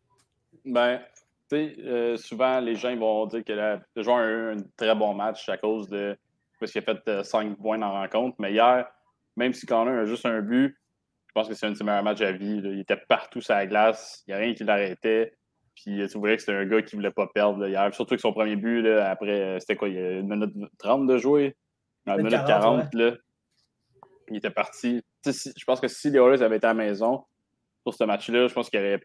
[0.64, 1.02] Ben,
[1.50, 5.50] tu sais, souvent les gens vont dire qu'il a joué un, un, très bon match
[5.50, 6.18] à cause de
[6.60, 8.36] parce qu'il a fait 5 points dans la rencontre.
[8.40, 8.88] Mais hier,
[9.36, 10.78] même si Connor a juste un but,
[11.28, 12.62] je pense que c'est un de ses meilleurs matchs à vie.
[12.64, 14.24] Il était partout sur la glace.
[14.26, 15.34] Il n'y a rien qui l'arrêtait.
[15.76, 17.94] Puis tu voyais que c'était un gars qui ne voulait pas perdre hier.
[17.94, 19.90] Surtout que son premier but, là, après, euh, c'était quoi?
[19.90, 21.58] Il y a une minute 30 de jouer?
[22.08, 23.16] Une minute 40, là,
[24.30, 25.02] il était parti.
[25.26, 27.26] je pense que si les Oilers avaient été à la maison
[27.84, 29.02] pour ce match-là, je pense qu'il y aurait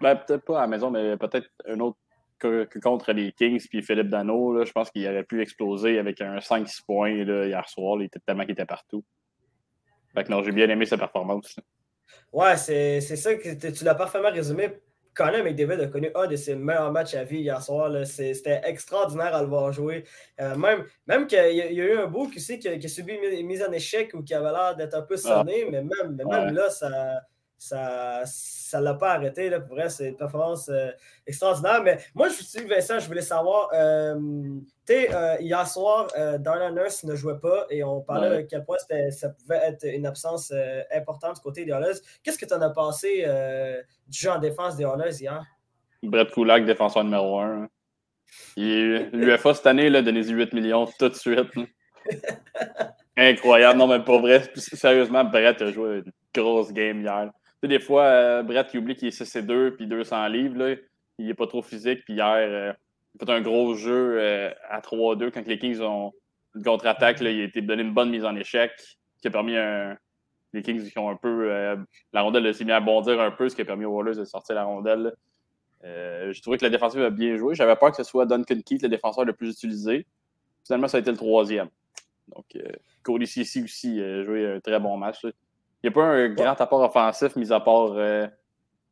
[0.00, 1.98] ben, peut-être pas à la maison, mais peut-être un autre
[2.82, 6.84] contre les Kings puis Philippe Dano, je pense qu'il aurait pu exploser avec un 5-6
[6.84, 7.96] points là, hier soir.
[8.00, 9.04] il était tellement qu'il était partout.
[10.14, 11.56] Fait que non, j'ai bien aimé sa performance.
[12.32, 14.70] Ouais, c'est ça que tu l'as parfaitement résumé.
[15.14, 17.90] Conor McDavid a connu un de ses meilleurs matchs à vie hier soir.
[18.06, 20.04] C'était extraordinaire à le voir jouer.
[20.40, 23.62] Euh, même même qu'il y, a eu un bout qui, qui, a subi une mise
[23.62, 25.70] en échec ou qui avait l'air d'être un peu sonné, ah.
[25.70, 27.20] mais même, même là, ça,
[27.62, 28.24] ça
[28.72, 29.50] ça l'a pas arrêté.
[29.50, 30.90] Là, pour vrai, c'est une performance euh,
[31.26, 31.82] extraordinaire.
[31.82, 34.18] Mais moi, je suis Vincent, je voulais savoir, euh,
[34.86, 38.64] tu sais, euh, hier soir, Darla Nurse ne jouait pas et on parlait de quel
[38.64, 38.78] point
[39.10, 40.52] ça pouvait être une absence
[40.94, 41.98] importante du côté des Oilers.
[42.22, 43.26] Qu'est-ce que tu en as pensé
[44.08, 45.44] du jeu en défense des Oilers hier?
[46.02, 47.68] Brett Kulak, défenseur numéro 1.
[48.56, 51.50] L'UFA cette année, là, donné 18 millions tout de suite.
[53.16, 53.78] Incroyable.
[53.78, 57.30] Non, mais pour vrai, sérieusement, Brett a joué une grosse game hier
[57.68, 60.74] des fois, euh, Brett qui oublie qu'il est 6 et 2 puis 200 livres, là,
[61.18, 62.04] il n'est pas trop physique.
[62.04, 62.72] Puis hier, euh,
[63.14, 66.12] il a fait un gros jeu euh, à 3-2 quand les Kings ont
[66.54, 67.20] une contre-attaque.
[67.20, 68.72] Il a été donné une bonne mise en échec
[69.20, 69.54] qui a permis
[70.52, 71.46] les Kings qui ont un peu.
[72.12, 74.24] la rondelle s'est mis à bondir un peu, ce qui a permis aux Wallers de
[74.24, 75.14] sortir la rondelle.
[75.84, 77.54] je trouvais que la défensive a bien joué.
[77.54, 80.06] J'avais peur que ce soit Duncan Keith, le défenseur le plus utilisé.
[80.66, 81.68] Finalement, ça a été le troisième.
[82.34, 82.58] Donc,
[83.04, 85.24] Cody Cici aussi a joué un très bon match.
[85.82, 88.26] Il n'y a pas un grand apport offensif, mis à part euh,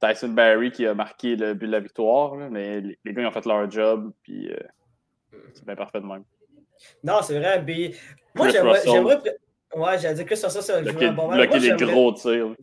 [0.00, 2.35] Tyson Barry qui a marqué le but de la victoire.
[2.35, 4.57] mais les, gars, ils ont fait leur job, puis euh,
[5.55, 6.24] c'est bien parfait de même.
[7.05, 7.64] Non, c'est vrai.
[8.35, 9.20] moi, j'aimerais.
[9.76, 11.48] Ouais, j'allais dire Chris Russell, c'est un bon match.
[11.48, 12.55] Bloquer des gros tirs.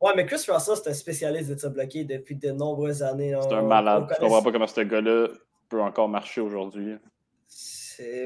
[0.00, 3.36] Ouais, mais Chris Russell, c'est un spécialiste de ça bloquer depuis de nombreuses années.
[3.42, 4.06] C'est un malade.
[4.10, 5.28] Je comprends pas comment ce gars-là
[5.68, 6.96] peut encore marcher aujourd'hui.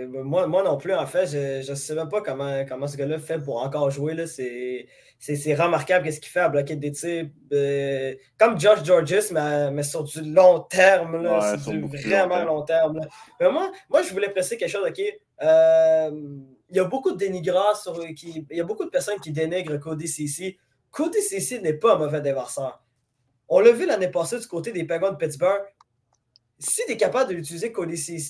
[0.09, 3.19] Moi, moi non plus, en fait, je ne sais même pas comment, comment ce gars-là
[3.19, 4.27] fait pour encore jouer.
[4.27, 4.87] C'est
[5.19, 7.29] c'est remarquable ce qu'il fait à bloquer des tirs.
[7.53, 11.29] Euh, comme Josh Georges, mais, mais, sur du long terme.
[11.65, 13.01] c'est du vraiment long terme.
[13.41, 14.87] Mais moi, moi, je voulais presser quelque chose.
[14.87, 15.01] OK?
[15.43, 16.11] Euh,
[16.69, 17.75] il y a beaucoup de dénigrants.
[17.75, 20.57] Sur, qui, il y a beaucoup de personnes qui dénigrent Cody Cici.
[20.91, 22.83] Cody Cici n'est pas un mauvais déverseur.
[23.49, 25.63] On l'a vu l'année passée du côté des Penguins de Pittsburgh
[26.59, 27.73] si tu es capable de l'utiliser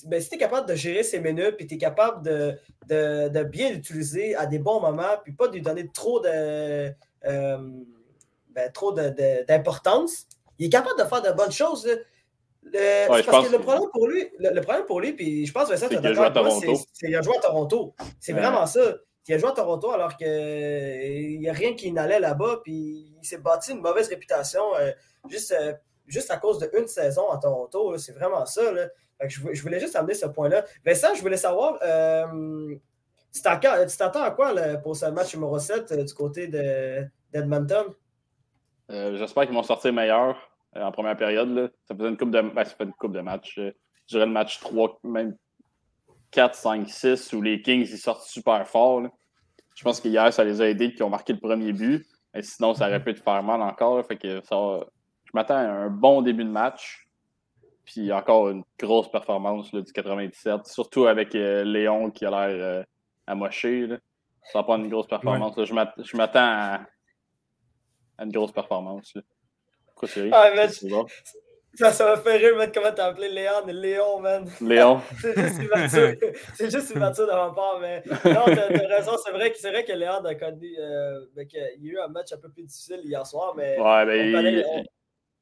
[0.06, 2.58] ben, si tu es capable de gérer ses minutes, puis tu es capable de,
[2.88, 6.92] de, bien l'utiliser à des bons moments, puis pas de lui donner trop de
[7.24, 7.58] euh,
[8.50, 10.26] ben, trop d'importance,
[10.58, 11.86] il est capable de faire de bonnes choses.
[12.72, 15.88] parce que le problème pour lui, le, problème pour lui, puis je pense que ça,
[15.88, 17.94] c'est qu'il a joué à Toronto.
[18.18, 18.96] C'est vraiment ça.
[19.28, 23.26] Il a joué à Toronto alors qu'il n'y a rien qui n'allait là-bas, puis il
[23.26, 24.62] s'est bâti une mauvaise réputation.
[24.76, 24.92] Euh,
[25.28, 25.74] juste euh,
[26.06, 27.96] juste à cause d'une saison à Toronto.
[27.98, 28.62] C'est vraiment ça.
[29.26, 30.64] je, voulais juste amener ce point-là.
[30.84, 32.74] Vincent, je voulais savoir, euh,
[33.32, 36.48] Tu t'attends à quoi pour ce match numéro 7 du côté
[37.32, 37.86] d'Edmonton?
[38.88, 40.36] J'espère qu'ils vont sortir meilleurs
[40.74, 41.72] en première période.
[41.84, 43.54] Ça faisait une coupe de, ben, ça fait une coupe de match.
[43.56, 43.72] je
[44.08, 45.36] dirais le match 3, même
[46.30, 49.02] 4, 5, 6, où les Kings ils sortent super fort.
[49.74, 52.06] Je pense qu'hier, ça les a aidés qui ont marqué le premier but.
[52.40, 54.04] Sinon, ça aurait pu te faire mal encore.
[54.06, 54.80] Fait que ça,
[55.26, 57.06] je m'attends à un bon début de match.
[57.84, 62.82] Puis encore une grosse performance du 97, surtout avec euh, Léon qui a l'air euh,
[63.28, 63.86] amoché.
[64.42, 65.54] Ça va pas une grosse performance.
[65.64, 66.80] Je m'attends à,
[68.18, 69.14] une grosse performance.
[69.94, 70.50] Quoi, ah,
[71.76, 74.48] ça, ça m'a fait rire, comment t'as appelé Léon, Léon, man.
[74.62, 75.00] Léon.
[75.20, 76.18] c'est juste une
[76.54, 79.12] c'est juste une de ma part, mais non, t'as raison.
[79.22, 80.74] C'est vrai, que, vrai que Léon a connu.
[80.78, 83.78] Euh, ben, il y a eu un match un peu plus difficile hier soir, mais.
[83.78, 84.86] Ouais, ben, il,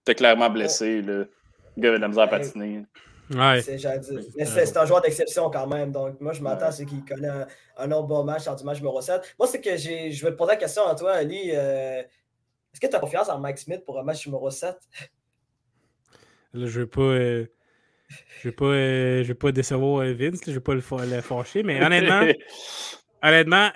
[0.04, 1.02] était clairement blessé.
[1.02, 1.30] Le
[1.78, 2.84] gars avait de la misère à patiner.
[3.30, 3.62] Ouais.
[3.62, 5.90] C'est un joueur d'exception quand même.
[5.92, 8.78] Donc, moi, je m'attends à ce qu'il connaît un, autre bon match en du match
[8.78, 9.34] numéro 7.
[9.38, 11.50] Moi, c'est que je vais te poser la question à toi, Ali.
[11.52, 14.76] Euh, est-ce que tu as confiance en Mike Smith pour un match numéro 7?
[16.54, 17.00] Là, je ne veux pas.
[17.00, 17.46] Euh,
[18.42, 20.80] je vais pas, euh, je vais pas décevoir euh, Vince, je ne vais pas le,
[20.80, 22.20] fâcher, mais honnêtement,
[23.22, 23.70] honnêtement,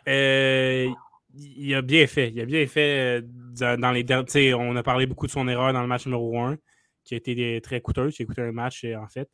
[1.39, 2.31] il a bien fait.
[2.31, 4.55] Il a bien fait dans les derniers.
[4.55, 6.57] On a parlé beaucoup de son erreur dans le match numéro 1,
[7.05, 9.29] qui a été très coûteuse, qui a coûté un match en fait.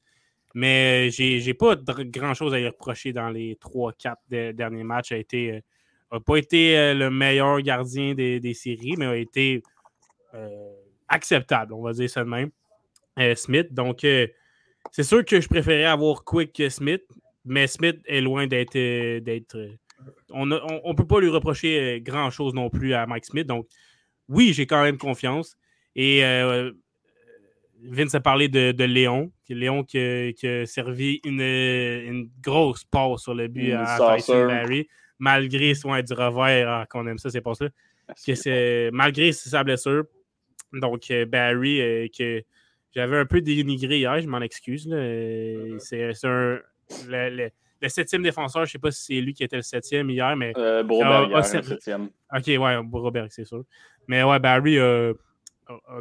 [0.54, 5.10] Mais j'ai, j'ai pas grand chose à y reprocher dans les 3-4 derniers matchs.
[5.10, 5.62] Il a été
[6.24, 9.62] pas été le meilleur gardien des, séries, mais a été
[11.08, 12.50] acceptable, on va dire ça de même.
[13.18, 13.72] Euh, Smith.
[13.72, 14.26] Donc, euh,
[14.90, 17.04] c'est sûr que je préférais avoir Quick que Smith,
[17.44, 18.76] mais Smith est loin d'être.
[18.76, 19.20] Euh,
[20.34, 23.46] on ne peut pas lui reprocher grand-chose non plus à Mike Smith.
[23.46, 23.66] Donc,
[24.28, 25.56] oui, j'ai quand même confiance.
[25.96, 26.22] Et
[27.82, 29.30] Vince a parlé de, Léon.
[29.48, 35.94] Léon qui, a servi une, grosse passe sur le but à Tyson Barry, malgré son
[36.00, 37.66] du revers, ah, qu'on aime ça, c'est pas ça.
[38.92, 40.04] malgré sa blessure.
[40.72, 42.42] Donc, Barry, que
[42.94, 44.88] j'avais un peu dénigré hier, je m'en excuse.
[44.90, 46.58] Euh, c'est un.
[47.08, 47.50] Le,
[47.88, 50.52] septième défenseur, je ne sais pas si c'est lui qui était le septième hier, mais.
[50.56, 52.08] Euh, Broberg, le septième.
[52.34, 53.64] Ok, ouais, Broberg, c'est sûr.
[54.08, 55.12] Mais ouais, Barry a,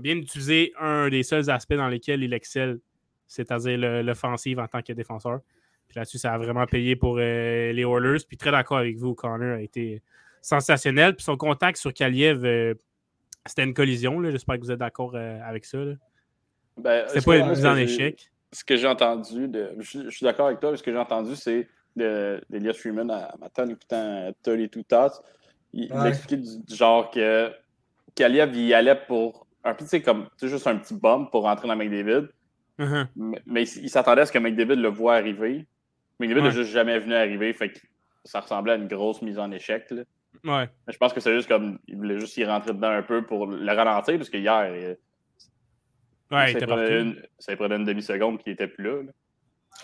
[0.01, 2.79] bien utilisé un des seuls aspects dans lesquels il excelle,
[3.27, 5.39] c'est-à-dire l'offensive en tant que défenseur.
[5.87, 8.23] Puis là-dessus, ça a vraiment payé pour euh, les Oilers.
[8.27, 10.01] Puis très d'accord avec vous, Connor a été
[10.41, 11.15] sensationnel.
[11.15, 12.73] Puis son contact sur Kaliev, euh,
[13.45, 14.21] c'était une collision.
[14.31, 15.77] J'espère que vous êtes d'accord avec ça.
[15.77, 15.93] Là.
[16.77, 18.32] Ben, c'est pas une mise en échec.
[18.53, 21.35] Ce que j'ai entendu, de, je, suis d'accord avec toi, mais ce que j'ai entendu,
[21.35, 25.21] c'est d'Elias Freeman à matin écoutant 32 Thoughts.
[25.73, 27.51] Il, il expliquait du, genre que
[28.15, 32.27] Kaliev il allait pour un sais, comme juste un petit bump pour rentrer dans McDavid.
[32.79, 33.07] Uh-huh.
[33.45, 35.65] Mais, il, s'attendait à ce que McDavid le voit arriver.
[36.19, 37.79] McDavid n'a juste jamais venu arriver, fait que
[38.25, 39.89] ça ressemblait à une grosse mise en échec.
[39.91, 40.03] Là.
[40.43, 40.69] Ouais.
[40.87, 43.45] je pense que c'est juste comme il voulait juste y rentrer dedans un peu pour
[43.45, 44.95] le ralentir, parce que hier,
[46.33, 49.01] Ouais, ça, prenait une, ça prenait une demi-seconde qui n'était plus là.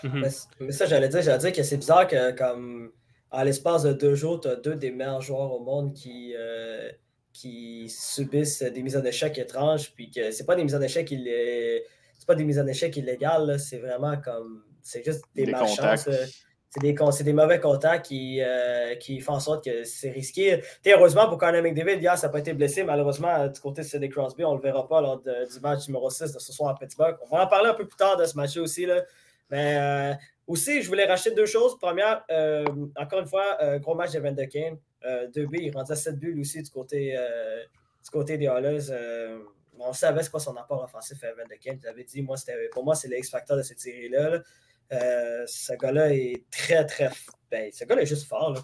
[0.04, 0.28] Mhm.
[0.60, 2.92] mais, ça, j'allais dire, j'allais dire que c'est bizarre que, comme,
[3.30, 6.90] à l'espace de deux jours, tu as deux des meilleurs joueurs au monde qui, euh,
[7.32, 11.08] qui subissent des mises en échec étranges, puis que c'est pas des mises en échec
[11.08, 16.08] c'est pas des mises en échec illégales, c'est vraiment comme, c'est juste des, des malchances
[16.70, 20.62] c'est des, des, mauvais contacts qui, euh, qui font en sorte que c'est risqué.
[20.86, 22.84] heureusement pour Conor McDavid, hier, ça n'a pas été blessé.
[22.84, 26.08] Malheureusement, du côté de CD Crosby, on ne le verra pas lors du match numéro
[26.08, 27.16] 6 de ce soir à Pittsburgh.
[27.28, 28.86] On va en parler un peu plus tard de ce match aussi.
[28.86, 29.02] Là.
[29.50, 30.14] Mais euh,
[30.46, 31.76] aussi, je voulais racheter deux choses.
[31.76, 32.64] Première, euh,
[32.96, 34.78] encore une fois, gros match de Van Kane.
[35.34, 37.16] deux buts, il rendait 7 buts aussi du côté,
[38.04, 38.94] du côté des Oilers.
[39.76, 41.80] on savait ce quoi son apport offensif à Van Kane.
[41.82, 42.36] J'avais dit, moi,
[42.70, 44.30] pour moi, c'est l'ex-facteur de cette série-là.
[44.30, 44.38] là
[44.92, 47.10] euh, ce gars-là est très, très.
[47.50, 48.54] Ben, ce gars-là est juste fort.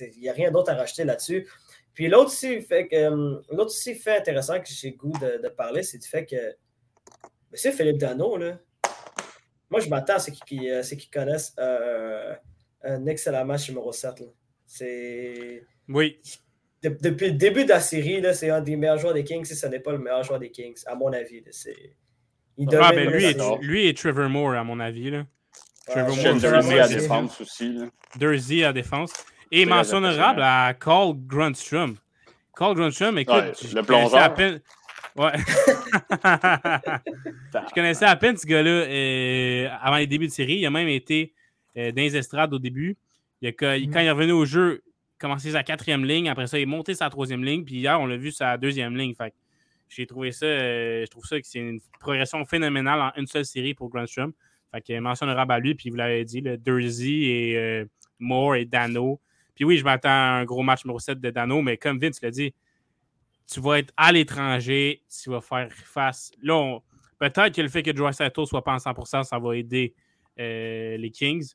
[0.00, 1.48] Il n'y a rien d'autre à rajouter là-dessus.
[1.94, 5.98] Puis l'autre aussi, fait, euh, l'autre aussi fait intéressant que j'ai goût de, parler, c'est
[5.98, 6.36] du fait que
[7.50, 8.58] Monsieur Philippe Dano, là,
[9.70, 11.54] moi je m'attends à ce qu'il euh, connaisse
[12.82, 14.22] un excellent match numéro 7.
[14.66, 15.64] C'est.
[15.88, 16.20] Oui.
[16.82, 19.66] depuis le début de la série, c'est un des meilleurs joueurs des Kings, si ce
[19.66, 21.42] n'est pas le meilleur joueur des Kings, à mon avis.
[22.58, 25.10] Il ah, ben lui, et, lui et Trevor Moore, à mon avis.
[25.10, 25.24] Là.
[25.94, 27.78] Jersey à défense aussi.
[28.18, 29.12] Jersey à défense.
[29.50, 31.96] Et mention honorable à Carl Grunstrom.
[32.56, 34.20] Carl Grunstrom, écoute, ouais, le plongeur.
[34.20, 34.60] À peine...
[35.16, 35.32] Ouais.
[37.54, 40.58] je connaissais à peine ce gars-là euh, avant les débuts de série.
[40.58, 41.32] Il a même été
[41.76, 42.96] euh, dans les estrades au début.
[43.40, 46.28] Il a, quand il est revenu au jeu, il a commencé sa quatrième ligne.
[46.28, 47.64] Après ça, il est monté sa troisième ligne.
[47.64, 49.14] Puis hier, on l'a vu sa deuxième ligne.
[49.14, 49.34] Fait
[49.88, 53.44] j'ai trouvé ça, euh, je trouve ça que c'est une progression phénoménale en une seule
[53.46, 54.32] série pour Grunstrom.
[54.72, 57.84] Fait que mention honorable à lui, puis vous l'avez dit, le Dursey et euh,
[58.18, 59.20] Moore et Dano.
[59.54, 62.20] Puis oui, je m'attends à un gros match numéro 7 de Dano, mais comme Vince
[62.22, 62.54] l'a dit,
[63.50, 66.30] tu vas être à l'étranger, tu vas faire face.
[66.42, 66.78] Là,
[67.18, 69.94] peut-être que le fait que Joy Sato soit pas en 100%, ça va aider
[70.38, 71.54] euh, les Kings.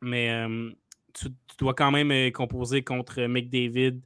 [0.00, 0.70] Mais euh,
[1.12, 1.28] tu,
[1.58, 4.00] dois quand même composer contre McDavid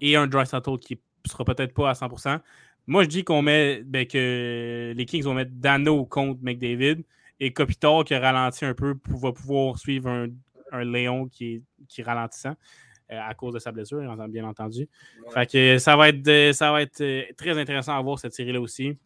[0.00, 2.40] et un Dry Sato qui ne sera peut-être pas à 100%.
[2.86, 7.04] Moi, je dis qu'on met ben, que les Kings vont mettre Dano contre McDavid
[7.40, 10.26] et Kopitar qui ralentit un peu va pouvoir suivre un,
[10.72, 12.54] un Léon qui est, qui ralentissant
[13.10, 14.88] à cause de sa blessure, bien entendu.
[15.30, 18.98] Fait que ça va être, ça va être très intéressant à voir cette série-là aussi.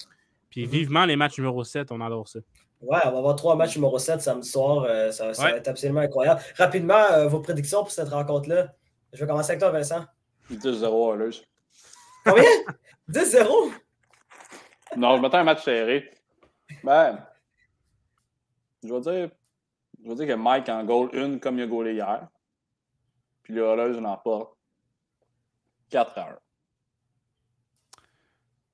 [0.51, 0.69] Puis mm-hmm.
[0.69, 2.41] vivement les matchs numéro 7, on adore ça.
[2.81, 4.85] Ouais, on va avoir trois matchs numéro 7 samedi soir.
[4.85, 6.41] Euh, ça, va être absolument incroyable.
[6.57, 8.75] Rapidement, euh, vos prédictions pour cette rencontre-là.
[9.13, 10.05] Je vais commencer avec toi, Vincent.
[10.51, 11.33] 2-0 à l'heure.
[12.25, 12.43] Combien?
[13.09, 13.73] 2-0
[14.97, 16.11] Non, je m'attends à un match serré.
[16.83, 17.25] Ben,
[18.83, 19.31] je vais dire,
[20.03, 22.29] je vais dire que Mike en goal une comme il a goalé hier.
[23.43, 24.57] Puis le Holleuse en emporte
[25.91, 26.41] 4 heures.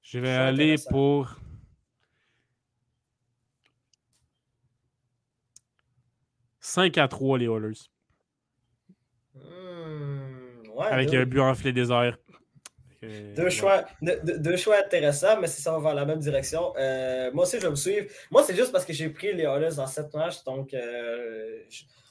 [0.03, 1.35] Je vais aller pour
[6.61, 7.91] 5 à 3, les Oilers.
[9.35, 11.91] Hmm, Avec un but enflé des
[13.03, 16.75] deux, choix, deux, choix intéressants, mais si ça va vers la même direction.
[16.77, 18.09] Euh, moi aussi, je vais me suivre.
[18.31, 20.43] Moi, c'est juste parce que j'ai pris les Oilers dans cette match.
[20.45, 21.61] Donc, euh,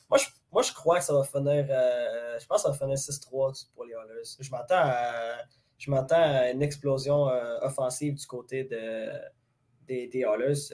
[0.10, 1.68] moi, je, moi, je crois que ça va finir.
[1.70, 4.24] Euh, je pense que ça va finir 6-3 pour les Oilers.
[4.40, 5.38] Je m'attends à,
[5.78, 7.26] je m'attends à une explosion
[7.62, 9.10] offensive du côté de,
[9.88, 10.74] des, des Oilers.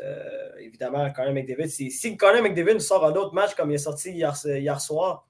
[0.59, 3.80] Évidemment, Conor McDavid, si, si Conor McDavid nous sort un autre match comme il est
[3.80, 5.28] sorti hier, hier soir,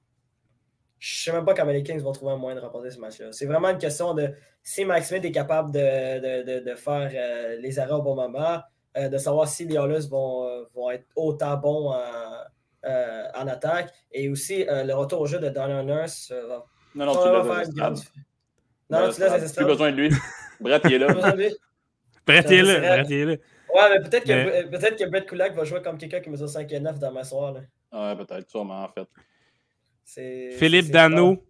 [1.04, 2.97] je ne sais même pas comment les Kings vont trouver un moyen de remporter ce
[2.97, 3.34] match-là.
[3.34, 4.30] C'est vraiment une question de
[4.64, 8.62] si Max est capable de, de, de, faire euh, les arrêts au bon moment,
[8.95, 11.93] euh, de savoir si les Oilers vont, vont être autant bons
[12.86, 16.32] en attaque, et aussi le retour au jeu de Donald Nurse.
[16.95, 17.89] non, non, tu l'as
[18.89, 20.10] Non, non, tu laisses Plus besoin de lui.
[20.62, 21.08] Brett, il est là.
[22.26, 22.95] Brett, il est là.
[22.95, 23.36] Brett, il est là.
[23.76, 26.72] Ouais, mais peut-être que, peut que Brett Kulak va jouer comme quelqu'un qui mesure 5
[26.72, 27.68] et 9 dans ma soirée.
[27.91, 29.08] Ouais, peut-être, sûrement, en fait.
[30.06, 31.43] Philippe Dano.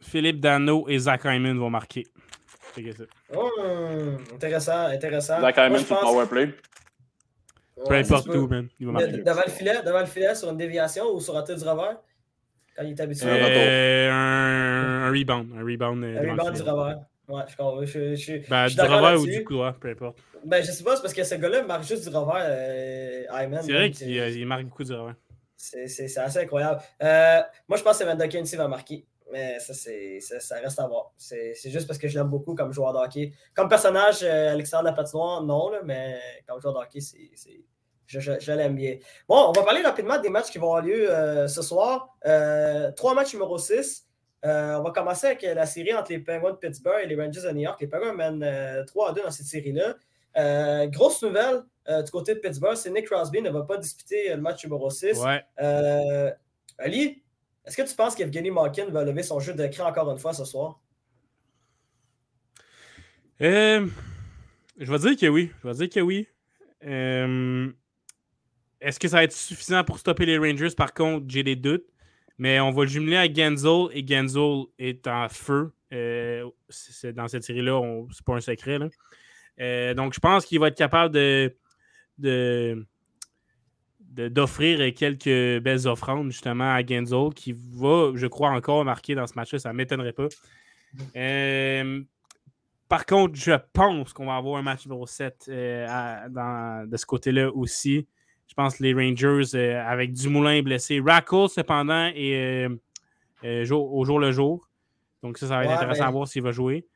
[0.00, 2.04] Philippe Dano et Zach Hyman vont marquer.
[3.34, 3.50] Oh,
[4.34, 5.40] intéressant, intéressant.
[5.40, 6.10] Zach Hyman sur pense...
[6.10, 6.54] powerplay.
[7.88, 8.68] Peu importe où, man.
[8.78, 9.18] Il va marquer.
[9.18, 11.98] Devant le, filet, devant le filet, sur une déviation ou sur un tir du revers?
[12.74, 13.26] Quand il est habitué.
[13.28, 15.48] Euh, un, un, rebound.
[15.56, 17.00] Un rebound, euh, un rebound du revers.
[17.28, 20.18] Ouais, je, je, je, ben, du revers ou du coup, peu importe.
[20.44, 23.24] Ben, je sais pas, c'est parce que ce gars-là marque juste du revers, euh,
[23.62, 25.16] C'est vrai qu'il marque beaucoup du revers.
[25.56, 26.80] C'est assez incroyable.
[27.02, 29.06] Euh, moi, je pense que Van ici va marquer.
[29.32, 31.12] Mais ça, ça, reste à voir.
[31.16, 33.32] C'est juste parce que je l'aime beaucoup comme joueur de hockey.
[33.54, 37.64] Comme personnage, euh, Alexandre la patinoire, non, là, mais comme joueur de hockey, c'est
[38.06, 38.98] je, l'aime bien.
[39.28, 42.16] Bon, on va parler rapidement des matchs qui vont avoir lieu euh, ce soir.
[42.94, 44.06] trois matchs numéro 6.
[44.44, 47.50] on va commencer avec la série entre les Penguins de Pittsburgh et les Rangers de
[47.50, 47.80] New York.
[47.80, 49.96] Les Penguins mènent 3 à 2 dans cette série-là.
[50.36, 54.30] Euh, grosse nouvelle euh, du côté de Pittsburgh, c'est Nick Crosby ne va pas disputer
[54.30, 55.20] le match numéro 6.
[55.60, 56.30] Euh,
[56.78, 57.22] Ali,
[57.64, 60.44] est-ce que tu penses qu'Evgeny Malkin va lever son jeu d'écran encore une fois ce
[60.44, 60.80] soir?
[63.38, 63.90] je
[64.78, 65.50] vais dire que oui.
[65.62, 66.26] Je vais dire que oui.
[68.80, 70.74] Est-ce que ça va être suffisant pour stopper les Rangers?
[70.76, 71.86] Par contre, j'ai des doutes.
[72.38, 75.72] Mais on va le jumeler à Genzel et Genzel est en feu.
[75.90, 77.80] dans cette série-là,
[78.12, 78.78] c'est pas un secret.
[78.78, 78.88] Là.
[79.60, 81.54] Euh, donc, je pense qu'il va être capable de,
[84.16, 89.34] d'offrir quelques belles offrandes justement à Genzo qui va, je crois, encore marquer dans ce
[89.34, 89.58] match-là.
[89.58, 90.28] Ça ne m'étonnerait pas.
[91.16, 92.02] Euh,
[92.88, 97.50] par contre, je pense qu'on va avoir un match numéro 7 euh, de ce côté-là
[97.50, 98.06] aussi.
[98.48, 102.66] Je pense que les Rangers, avec Dumoulin blessé, Rackle cependant, et
[103.42, 104.68] au jour le jour.
[105.22, 106.86] Donc, ça, ça va être intéressant à voir s'il va jouer.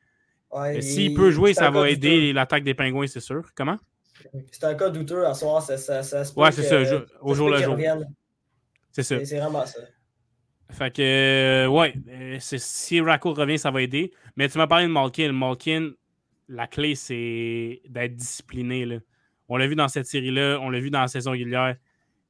[0.79, 3.43] S'il peut jouer, ça va aider l'attaque des pingouins, c'est sûr.
[3.55, 3.77] Comment?
[4.51, 6.81] C'est un cas douteux à soir, ça, ça, ça se Ouais, c'est ça,
[7.21, 7.77] au jour le jour.
[8.91, 9.23] C'est ça.
[9.25, 9.79] C'est vraiment ça.
[10.71, 14.11] Fait que, euh, ouais, euh, si Racco revient, ça va aider.
[14.37, 15.31] Mais tu m'as parlé de Malkin.
[15.33, 15.91] Malkin,
[16.47, 18.85] la clé, c'est d'être discipliné.
[18.85, 18.99] Là.
[19.49, 21.75] On l'a vu dans cette série-là, on l'a vu dans la saison régulière.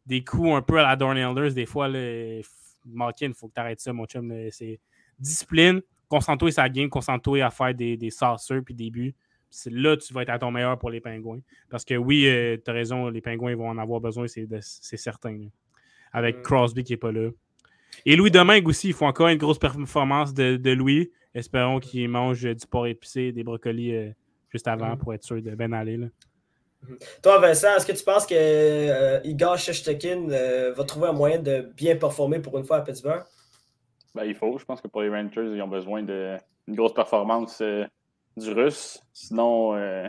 [0.08, 3.62] Des coups un peu à la Dorn Elders, des fois, Malkin, il faut que tu
[3.62, 4.34] arrêtes ça, mon chum.
[4.50, 4.80] C'est
[5.20, 9.14] discipline, concentre-toi sa game, concentre-toi à faire des, des sauceurs puis des buts.
[9.52, 11.42] C'est là que tu vas être à ton meilleur pour les pingouins.
[11.70, 15.38] Parce que oui, euh, tu as raison, les pingouins vont en avoir besoin, c'est certain.
[16.14, 16.42] Avec mm.
[16.42, 17.30] Crosby qui n'est pas là.
[18.06, 21.12] Et Louis Domingue aussi, il faut encore une grosse performance de, Louis.
[21.36, 24.10] Espérons qu'il mange du porc épicé, des brocolis euh,
[24.50, 24.98] juste avant mm.
[24.98, 25.98] pour être sûr de bien aller.
[25.98, 26.08] Là.
[27.22, 30.28] Toi, Vincent, est-ce que tu penses que euh, Igor Shestekin
[30.76, 33.24] va trouver un moyen de bien performer pour une fois à Pittsburgh?
[34.16, 34.58] Ben, il faut.
[34.58, 36.40] Je pense que pour les Rangers, ils ont besoin d'une
[36.76, 37.62] grosse performance
[38.38, 39.02] du russe.
[39.14, 40.08] Sinon, euh,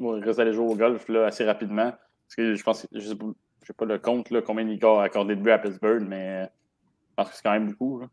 [0.00, 1.90] il reste aller jouer au golf là, assez rapidement.
[2.26, 3.26] Parce que je pense, je sais pas,
[3.66, 7.14] sais pas le compte là, combien il a accordé de buts à Pittsburgh, mais je
[7.16, 8.00] pense que c'est quand même beaucoup.
[8.00, 8.06] Là.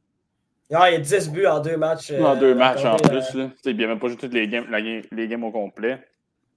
[0.72, 2.12] Ah, il y a 10 buts en deux matchs.
[2.12, 3.34] en deux matchs en plus.
[3.34, 3.49] Là.
[3.66, 4.68] Il n'y a même pas joué toutes les games,
[5.12, 6.05] les games au complet.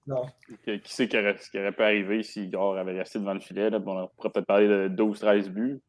[0.07, 0.26] Non.
[0.64, 3.70] Qui, sait ce qui aurait pu arriver si Igor avait resté devant le filet.
[3.70, 3.78] Là.
[3.78, 5.80] Bon, on pourrait peut-être parler de 12-13 buts.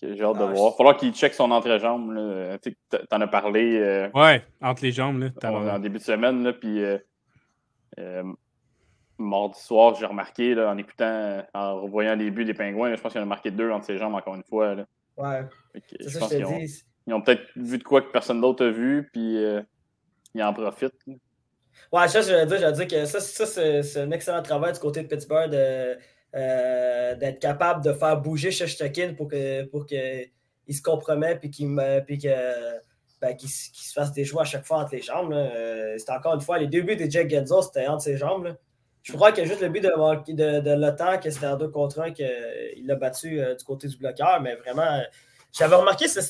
[0.00, 0.52] J'ai hâte de ah, voir.
[0.52, 2.58] Il va falloir qu'il check son entrée-jambe.
[3.10, 3.78] T'en as parlé.
[3.78, 5.18] Euh, ouais, entre les jambes.
[5.18, 6.44] Là, en, début de semaine.
[6.44, 6.98] Là, puis, euh,
[7.98, 8.22] euh,
[9.18, 13.12] mardi soir, j'ai remarqué là, en écoutant, en revoyant les buts des pingouins, je pense
[13.12, 14.74] qu'il en a marqué deux entre ses jambes encore une fois.
[14.74, 14.86] Là.
[15.16, 15.44] Ouais.
[16.00, 16.84] C'est ça que je te dis.
[17.08, 19.38] Ils ont peut-être vu de quoi que personne d'autre a vu, puis
[20.34, 20.94] ils en profitent.
[21.92, 23.46] Ouais, ça, je veux dire, je veux dire que ça, ça
[23.82, 25.98] c'est un excellent travail du côté de Pittsburgh de,
[26.34, 30.24] euh, d'être capable de faire bouger Sheshtakin pour qu'il pour que
[30.66, 32.78] il se compromette puis qu'il que,
[33.20, 35.32] ben, se fasse des choix à chaque fois entre les jambes.
[35.32, 38.56] Euh, c'était encore une fois, les deux buts de Jack Genzo, c'était entre ses jambes.
[39.02, 42.12] Je crois que juste le but de, de, l'OTAN, que c'était en deux contre un,
[42.12, 45.02] qu'il l'a battu euh, du côté du bloqueur, mais vraiment.
[45.52, 46.22] J'avais remarqué, ça,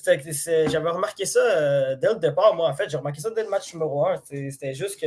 [0.66, 2.90] j'avais remarqué ça dès le départ, moi, en fait.
[2.90, 4.16] J'ai remarqué ça dès le match numéro un.
[4.24, 5.06] C'était juste que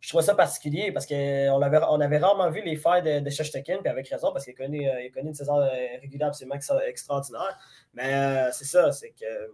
[0.00, 3.30] je trouve ça particulier parce qu'on avait, on avait rarement vu les failles de, de
[3.30, 5.68] puis avec raison, parce qu'il connaît, euh, il connaît une saison euh,
[6.00, 7.58] régulière absolument extraordinaire.
[7.94, 9.52] Mais euh, c'est ça, c'est que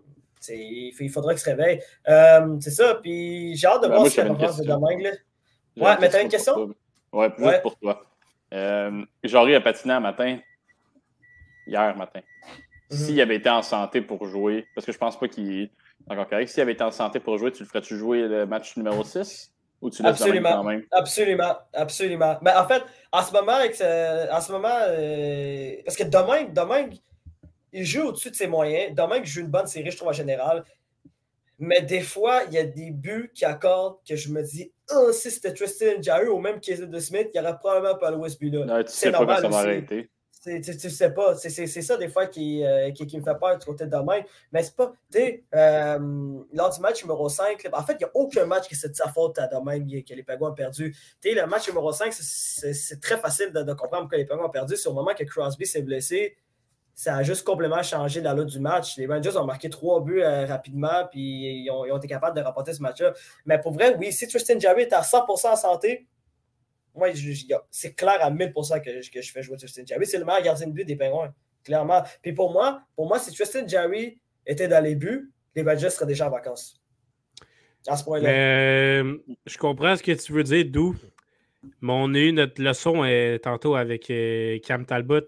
[0.49, 1.81] il, faudra qu'il se réveille.
[2.61, 5.13] c'est ça, puis j'ai hâte de ben, voir ce qu'il pense de Domingue.
[5.77, 6.75] Ouais, mais t'as une question?
[7.13, 8.03] Ouais, juste pour toi.
[8.53, 10.39] Euh, J'aurais patiné un matin,
[11.67, 12.21] hier matin.
[12.91, 12.97] Mhm.
[12.97, 15.71] S'il avait été en santé pour jouer, parce que je pense pas qu'il est
[16.09, 18.77] encore correct, s'il avait été en santé pour jouer, tu le ferais-tu jouer le match
[18.77, 19.53] numéro 6?
[20.05, 22.39] Absolument, Absolument, absolument.
[22.43, 26.95] Mais en fait, en ce moment, avec en ce moment euh, parce que Domingue, Domingue,
[27.73, 28.95] il joue au-dessus de ses moyens.
[28.95, 30.65] Domingue joue une bonne série, je trouve, en général.
[31.59, 35.11] Mais des fois, il y a des buts qui accordent que je me dis, oh,
[35.13, 38.29] si c'était Tristan Jarry ou même Casey de Smith, il n'y aurait probablement pas le
[38.29, 38.83] ce but-là.
[38.87, 39.37] C'est normal.
[39.37, 40.11] Pas ça va arrêter
[40.47, 41.35] tu, sais pas.
[41.35, 44.25] C'est ça des fois qui, euh, qui, qui, me fait peur du côté de Domingue.
[44.53, 44.93] Mais c'est pas.
[45.13, 45.99] Tu sais, euh,
[46.53, 48.95] lors du match numéro 5, en fait, il n'y a aucun match qui c'est de
[48.95, 50.93] sa faute à Domingue que les Penguins ont perdu.
[51.21, 54.51] Tu sais, le match numéro 5, c'est très facile de, comprendre pourquoi les Penguins ont
[54.51, 54.77] perdu.
[54.77, 56.37] C'est au moment que Crosby s'est blessé.
[56.95, 58.97] Ça a juste complètement changé la lutte du match.
[58.97, 62.35] Les Rangers ont marqué trois buts euh, rapidement, puis ils ont, ils ont, été capables
[62.35, 63.13] de remporter ce match-là.
[63.45, 66.07] Mais pour vrai, oui, si Tristan Jarry est à 100% en santé,
[66.97, 67.09] moi,
[67.71, 70.07] c'est clair à 1000% que, que, je fais jouer Tristan Jarry.
[70.07, 71.33] C'est le meilleur gardien de but des Penguins,
[71.65, 72.03] clairement.
[72.23, 76.07] Puis pour moi, pour moi, si Tristan Jarry était dans les buts, les Badgers seraient
[76.07, 76.81] déjà en vacances.
[77.87, 78.29] À ce point-là.
[78.29, 79.17] Euh,
[79.47, 80.97] je comprends ce que tu veux dire, d'où.
[81.81, 85.23] Mais on a eu notre leçon euh, tantôt avec euh, Cam Talbot.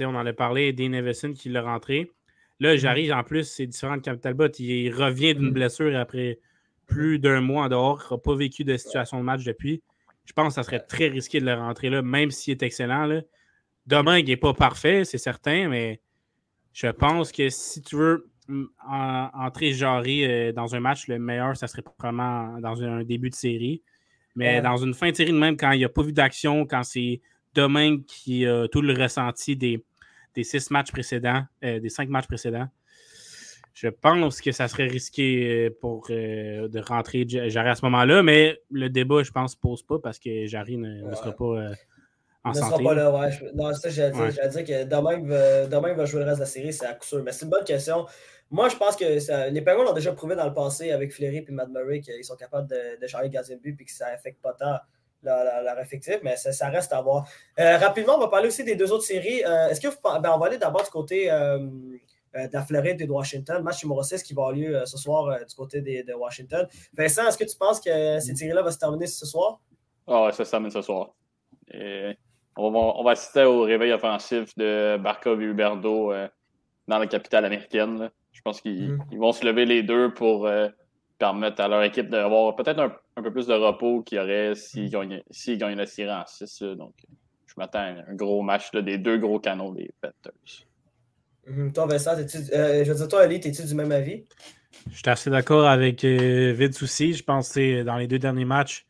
[0.00, 2.10] on en a parlé, Dean Everson qui l'a rentré.
[2.58, 4.48] Là, j'arrive en plus, c'est différent de Cam Talbot.
[4.58, 5.52] Il revient d'une mm-hmm.
[5.52, 6.38] blessure après
[6.86, 8.06] plus d'un mois en dehors.
[8.10, 9.82] Il n'a pas vécu de situation de match depuis
[10.30, 13.04] je pense que ça serait très risqué de le rentrer là, même s'il est excellent.
[13.04, 13.22] Là.
[13.84, 16.00] Domingue n'est pas parfait, c'est certain, mais
[16.72, 18.30] je pense que si tu veux
[18.88, 23.34] entrer Jarry euh, dans un match, le meilleur, ça serait probablement dans un, début de
[23.34, 23.82] série.
[24.36, 26.84] Mais dans une fin de série, même quand il n'y a pas vu d'action, quand
[26.84, 27.20] c'est
[27.52, 29.84] Domingue qui a tout le ressenti des,
[30.36, 32.68] des six matchs précédents, euh, des cinq matchs précédents,
[33.80, 38.22] je pense que ça serait risqué euh, pour euh, de rentrer Jarry à ce moment-là,
[38.22, 41.74] mais le débat, je pense, ne pose pas parce que Jarry ne, sera pas euh,
[42.44, 42.66] en santé.
[42.66, 43.30] Ne sera pas là, ouais.
[43.54, 46.74] Non, ça, j'allais dire, dire, que demain va, va jouer le reste de la série,
[46.74, 47.22] c'est à coup sûr.
[47.22, 48.04] Mais c'est une bonne question.
[48.50, 51.50] Moi, je pense que les Penguins l'ont déjà prouvé dans le passé avec Fleury et
[51.50, 54.52] Matt Murray qu'ils sont capables de, de changer le but et que ça n'affecte pas
[54.52, 54.76] tant
[55.22, 57.26] leur, effectif, mais ça, reste à voir.
[57.56, 59.40] rapidement, on va parler aussi des deux autres séries.
[59.40, 61.66] Est-ce que vous, ben, on va aller d'abord du côté euh,
[62.34, 63.62] de la Floride et de Washington.
[63.62, 66.66] Match numéro 6 qui va avoir lieu euh, ce soir euh, du côté de Washington.
[66.92, 69.60] Vincent, est-ce que tu penses que cette série-là va se terminer ce soir?
[70.06, 71.10] Ah ouais, ça se termine ce soir.
[71.72, 76.12] on, va, on, va, assister au réveil offensif de Barkov et Huberdo
[76.88, 78.10] dans la capitale américaine.
[78.32, 79.18] Je pense qu'ils mm.
[79.18, 80.48] vont se lever les deux pour
[81.18, 84.86] permettre à leur équipe d'avoir peut-être un, peu plus de repos qu'il y aurait s'ils
[84.86, 85.58] mm.
[85.58, 86.62] gagnent, la série en 6.
[86.62, 86.94] Donc,
[87.46, 90.69] je m'attends à un gros match des deux gros canons des Panthers.
[91.50, 91.72] Mhm.
[91.72, 94.24] Toi, Vincent, euh, je veux dire, toi, Ali, es-tu du même avis?
[94.90, 97.12] Je suis assez d'accord avec euh, Vince aussi.
[97.12, 98.86] Je pense que dans les deux derniers matchs,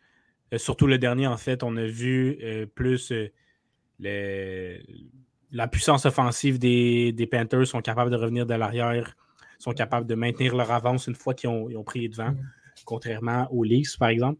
[0.53, 2.39] euh, surtout le dernier, en fait, on a vu
[2.75, 3.13] plus
[5.53, 9.17] la puissance offensive des, des, Panthers sont capables de revenir de l'arrière,
[9.59, 12.47] sont capables de maintenir leur avance une fois qu'ils ont, pris devant, mhm.
[12.85, 14.39] contrairement aux Leafs, par exemple.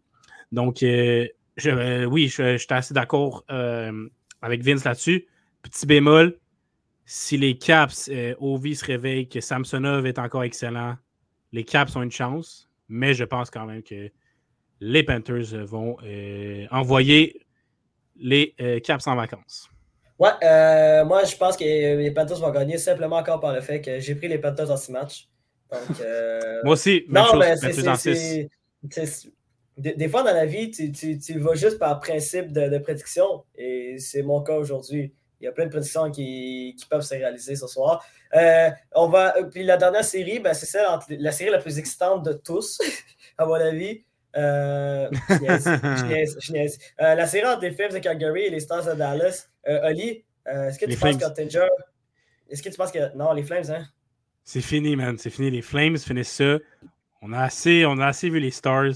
[0.51, 3.43] Donc, je, oui, je, je, suis assez d'accord
[4.41, 5.27] avec Vince là-dessus.
[5.63, 6.39] Petit bémol,
[7.05, 10.95] si les Caps, euh, Ovi se réveille, que Samsonov est encore excellent,
[11.51, 14.09] les Caps ont une chance, mais je pense quand même que
[14.81, 17.45] les Panthers vont euh, envoyer
[18.19, 19.69] les euh, Caps en vacances.
[20.19, 23.81] Ouais, euh, moi je pense que les Panthers vont gagner simplement encore par le fait
[23.81, 25.29] que j'ai pris les Panthers en six matchs.
[26.63, 28.49] moi aussi, non, mais c'est.
[29.77, 34.21] Des, fois dans la vie, tu, tu, vas juste par principe de, prédiction et c'est
[34.21, 35.13] mon cas aujourd'hui.
[35.41, 38.05] Il y a plein de prédictions qui, peuvent se réaliser ce soir.
[38.95, 42.33] on va, puis la dernière série, ben, c'est celle la série la plus excitante de
[42.33, 42.79] tous,
[43.37, 44.03] à mon avis.
[44.37, 46.27] Euh, euh,
[46.99, 49.49] la série entre les Flames de Calgary et les Stars de Dallas.
[49.67, 51.67] Euh, Oli, est-ce que tu penses qu'Ottinger.
[52.49, 53.15] Est-ce que tu penses que.
[53.15, 53.85] Non, les Flames, hein?
[54.43, 55.17] C'est fini, man.
[55.17, 55.51] C'est fini.
[55.51, 56.57] Les Flames finissent ça.
[57.21, 58.93] On a assez, on a assez vu les Stars.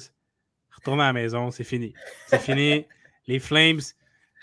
[0.75, 1.93] Retourne à la maison, c'est fini.
[2.27, 2.85] C'est fini.
[3.27, 3.81] les Flames.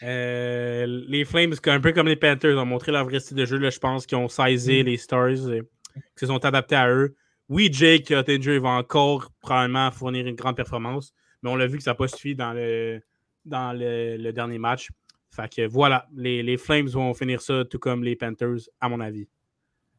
[0.02, 3.58] Les Flames, un peu comme les Panthers, ont montré leur vrai style de jeu.
[3.58, 4.86] Là, je pense qu'ils ont saisi mm.
[4.86, 5.64] les Stars, qu'ils
[6.16, 7.14] se sont adaptés à eux.
[7.48, 11.84] Oui, Jake Ottinger va encore probablement fournir une grande performance, mais on l'a vu que
[11.84, 13.00] ça n'a pas suffi dans le,
[13.44, 14.88] dans le, dernier match.
[15.30, 19.28] Fait que voilà, les, Flames vont finir ça tout comme les Panthers, à mon avis.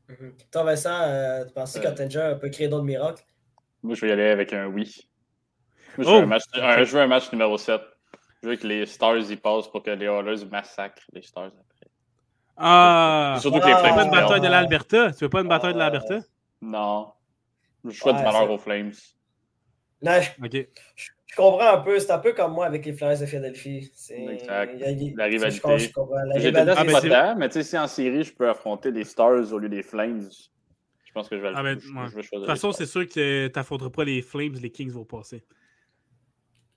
[0.10, 0.32] Mm-hmm.
[0.51, 3.24] Toi, Vincent, euh, tu penses qu'Ottinger peut créer d'autres miracles?
[3.84, 5.10] Moi, je vais y aller avec un oui.
[5.97, 6.22] Moi, je, veux, oh!
[6.22, 7.82] un match, un, match numéro 7.
[8.44, 11.88] Je veux que les Stars y passent pour que les Oilers massacrent les Stars après.
[12.58, 13.38] Ah!
[13.39, 13.84] Surtout que les Flames.
[13.84, 15.12] Tu veux pas une bataille de l'Alberta?
[15.14, 16.20] Tu veux pas une bataille de l'Alberta?
[16.62, 17.14] Non.
[17.86, 18.91] Je choix du malheur aux Flames.
[20.02, 20.64] Non, je,
[20.96, 21.98] je, comprends un peu.
[22.00, 23.89] C'est un peu comme moi avec les Flyers de Philadelphie.
[24.10, 24.78] Exact.
[25.16, 25.78] la rivalité.
[26.36, 29.58] J'ai peut-être pas mais tu sais, si en série, je peux affronter des Stars au
[29.58, 30.22] lieu des Flames,
[31.06, 32.39] je pense que je vais, ah ben, je, vais choisir.
[32.41, 35.44] De toute façon, c'est sûr que tu n'affronteras pas les Flames, les Kings vont passer.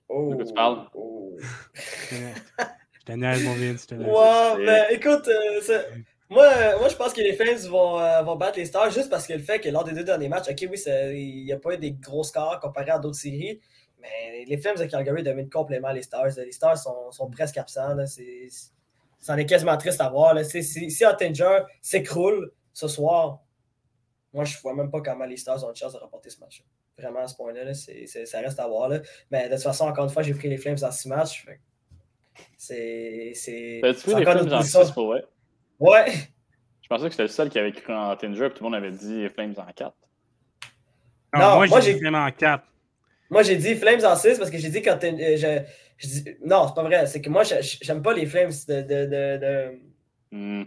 [0.09, 0.87] Oh, de quoi tu parles?
[0.93, 1.35] Oh.
[1.39, 3.87] je t'en mon Vince.
[3.91, 5.83] Ouais, ben écoute, euh,
[6.29, 9.27] moi, moi, je pense que les Flames vont, euh, vont battre les Stars juste parce
[9.27, 10.81] que le fait que lors des deux derniers matchs, ok, oui,
[11.13, 13.59] il n'y a pas eu des gros scores comparé à d'autres séries,
[13.99, 16.31] mais les Flames de Calgary dominent complètement les Stars.
[16.37, 17.95] Les Stars sont, sont presque absents.
[19.19, 20.33] C'en est quasiment triste à voir.
[20.33, 20.43] Là.
[20.43, 23.39] Si, si Ottinger s'écroule ce soir,
[24.33, 26.39] moi, je ne vois même pas comment les Stars ont une chance de remporter ce
[26.39, 26.63] match.
[26.97, 28.89] Vraiment, à ce point-là, ça reste à voir.
[28.89, 28.99] Là.
[29.29, 31.45] Mais de toute façon, encore une fois, j'ai pris les Flames en six matchs.
[32.57, 33.31] C'est.
[33.35, 33.81] C'est.
[33.81, 35.23] les Flames en six pour ouais?
[35.79, 36.05] Ouais.
[36.81, 38.75] Je pensais que c'était le seul qui avait cru en Tinger et tout le monde
[38.75, 39.93] avait dit Flames en 4.
[41.35, 42.63] Non, moi, j'ai dit Flames en 4.
[43.29, 45.61] Moi, j'ai dit Flames en 6 parce que j'ai dit quand euh, je,
[45.97, 46.37] je dis...
[46.45, 47.05] Non, c'est pas vrai.
[47.07, 49.79] C'est que moi, j'aime pas les Flames de, de, de,
[50.31, 50.63] hmm.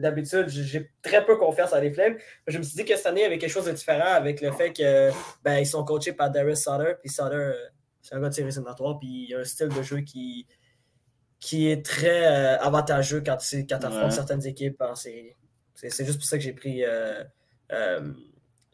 [0.00, 2.16] D'habitude, j'ai très peu confiance en les Flames.
[2.46, 4.40] Je me suis dit que cette année, il y avait quelque chose de différent avec
[4.40, 5.10] le fait que
[5.42, 6.94] ben, ils sont coachés par Darius Sutter.
[7.00, 7.54] Puis Sutter, euh,
[8.02, 8.98] c'est un gars de série sénatoire.
[8.98, 10.46] Puis il a un style de jeu qui,
[11.40, 16.36] qui est très euh, avantageux quand tu quand affrontes certaines équipes C'est juste pour ça
[16.36, 17.24] que j'ai pris euh,
[17.72, 18.12] euh,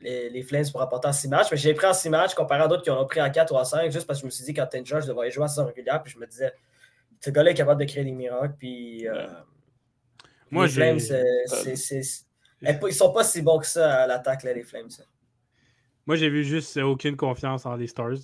[0.01, 1.47] les, les, Flames pour apporter en 6 matchs.
[1.53, 3.53] Mais j'ai pris en 6 matchs comparé à d'autres qui en ont pris en 4
[3.53, 5.45] ou en 5, juste parce que je me suis dit quand Tanger, je devrais jouer
[5.45, 6.03] à saison régulière.
[6.03, 6.53] Puis je me disais,
[7.21, 8.57] ce gars-là est capable de créer des miracles.
[8.59, 9.07] Puis
[10.51, 10.99] Moi, les Flames,
[12.63, 14.89] ils sont pas si bons que ça à l'attaque, les Flames.
[16.07, 18.15] Moi, j'ai vu juste aucune confiance en les Stars.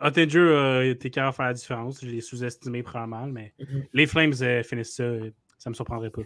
[0.00, 2.00] Ottinger a été capable de faire la différence.
[2.00, 3.84] Je l'ai sous-estimé probablement, mais mhm.
[3.92, 5.04] les Flames euh, finissent ça.
[5.58, 6.22] Ça ne me surprendrait pas.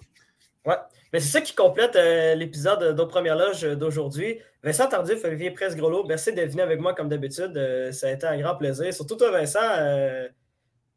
[0.66, 0.76] Ouais.
[1.12, 4.38] Mais c'est ça qui complète euh, l'épisode de Première Loge d'aujourd'hui.
[4.62, 7.56] Vincent Tardif, Olivier Presse-Grelot, merci d'être venu avec moi comme d'habitude.
[7.56, 8.92] Euh, ça a été un grand plaisir.
[8.92, 9.60] Surtout toi, Vincent,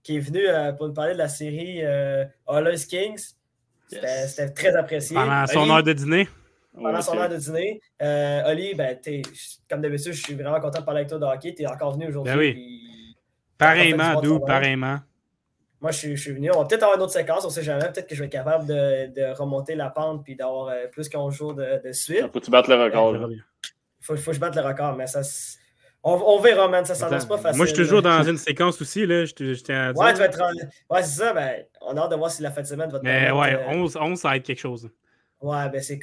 [0.02, 0.42] qui est venu
[0.78, 3.36] pour nous parler de la série All Kings.
[3.94, 5.16] C'était très apprécié.
[5.16, 6.28] Pendant son heure de dîner?
[6.74, 7.82] Pendant son heure de dîner.
[8.02, 8.98] Euh, Oli, ben,
[9.70, 11.54] comme d'habitude, je suis vraiment content de parler avec toi de hockey.
[11.54, 12.34] Tu es encore venu aujourd'hui.
[12.34, 13.16] Ben oui.
[13.58, 15.00] Pareillement, d'où, pareillement.
[15.80, 16.50] Moi, je, suis venu.
[16.52, 17.84] On va peut-être avoir une autre séquence, on ne sait jamais.
[17.92, 21.30] Peut-être que je vais être capable de, remonter la pente et d'avoir euh, plus qu'un
[21.30, 22.22] jour de, de suite.
[22.22, 23.16] Faut que tu battes le record.
[23.16, 23.44] Il
[24.00, 25.22] faut, faut, que je batte le record, mais ça.
[26.04, 26.86] On, on, verra, man.
[26.86, 27.58] Ça s'annonce pas facile.
[27.58, 29.06] Moi, je suis toujours dans une séquence aussi.
[29.06, 29.26] Là.
[29.26, 30.02] Je, je tiens à dire.
[30.02, 30.42] Ouais, tu vas être...
[30.90, 31.34] ouais c'est ça.
[31.34, 33.58] Ben, on a hâte de voir si la fin de semaine va te Mais ouais,
[33.70, 34.90] 11, 11, ça va être quelque chose.
[35.44, 36.00] Ouais, ben c'est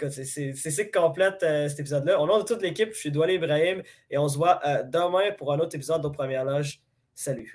[0.55, 2.20] c'est ça qui complète euh, cet épisode-là.
[2.20, 5.32] Au nom de toute l'équipe, je suis Douala Ibrahim et on se voit euh, demain
[5.38, 6.82] pour un autre épisode de Première Loge.
[7.14, 7.55] Salut!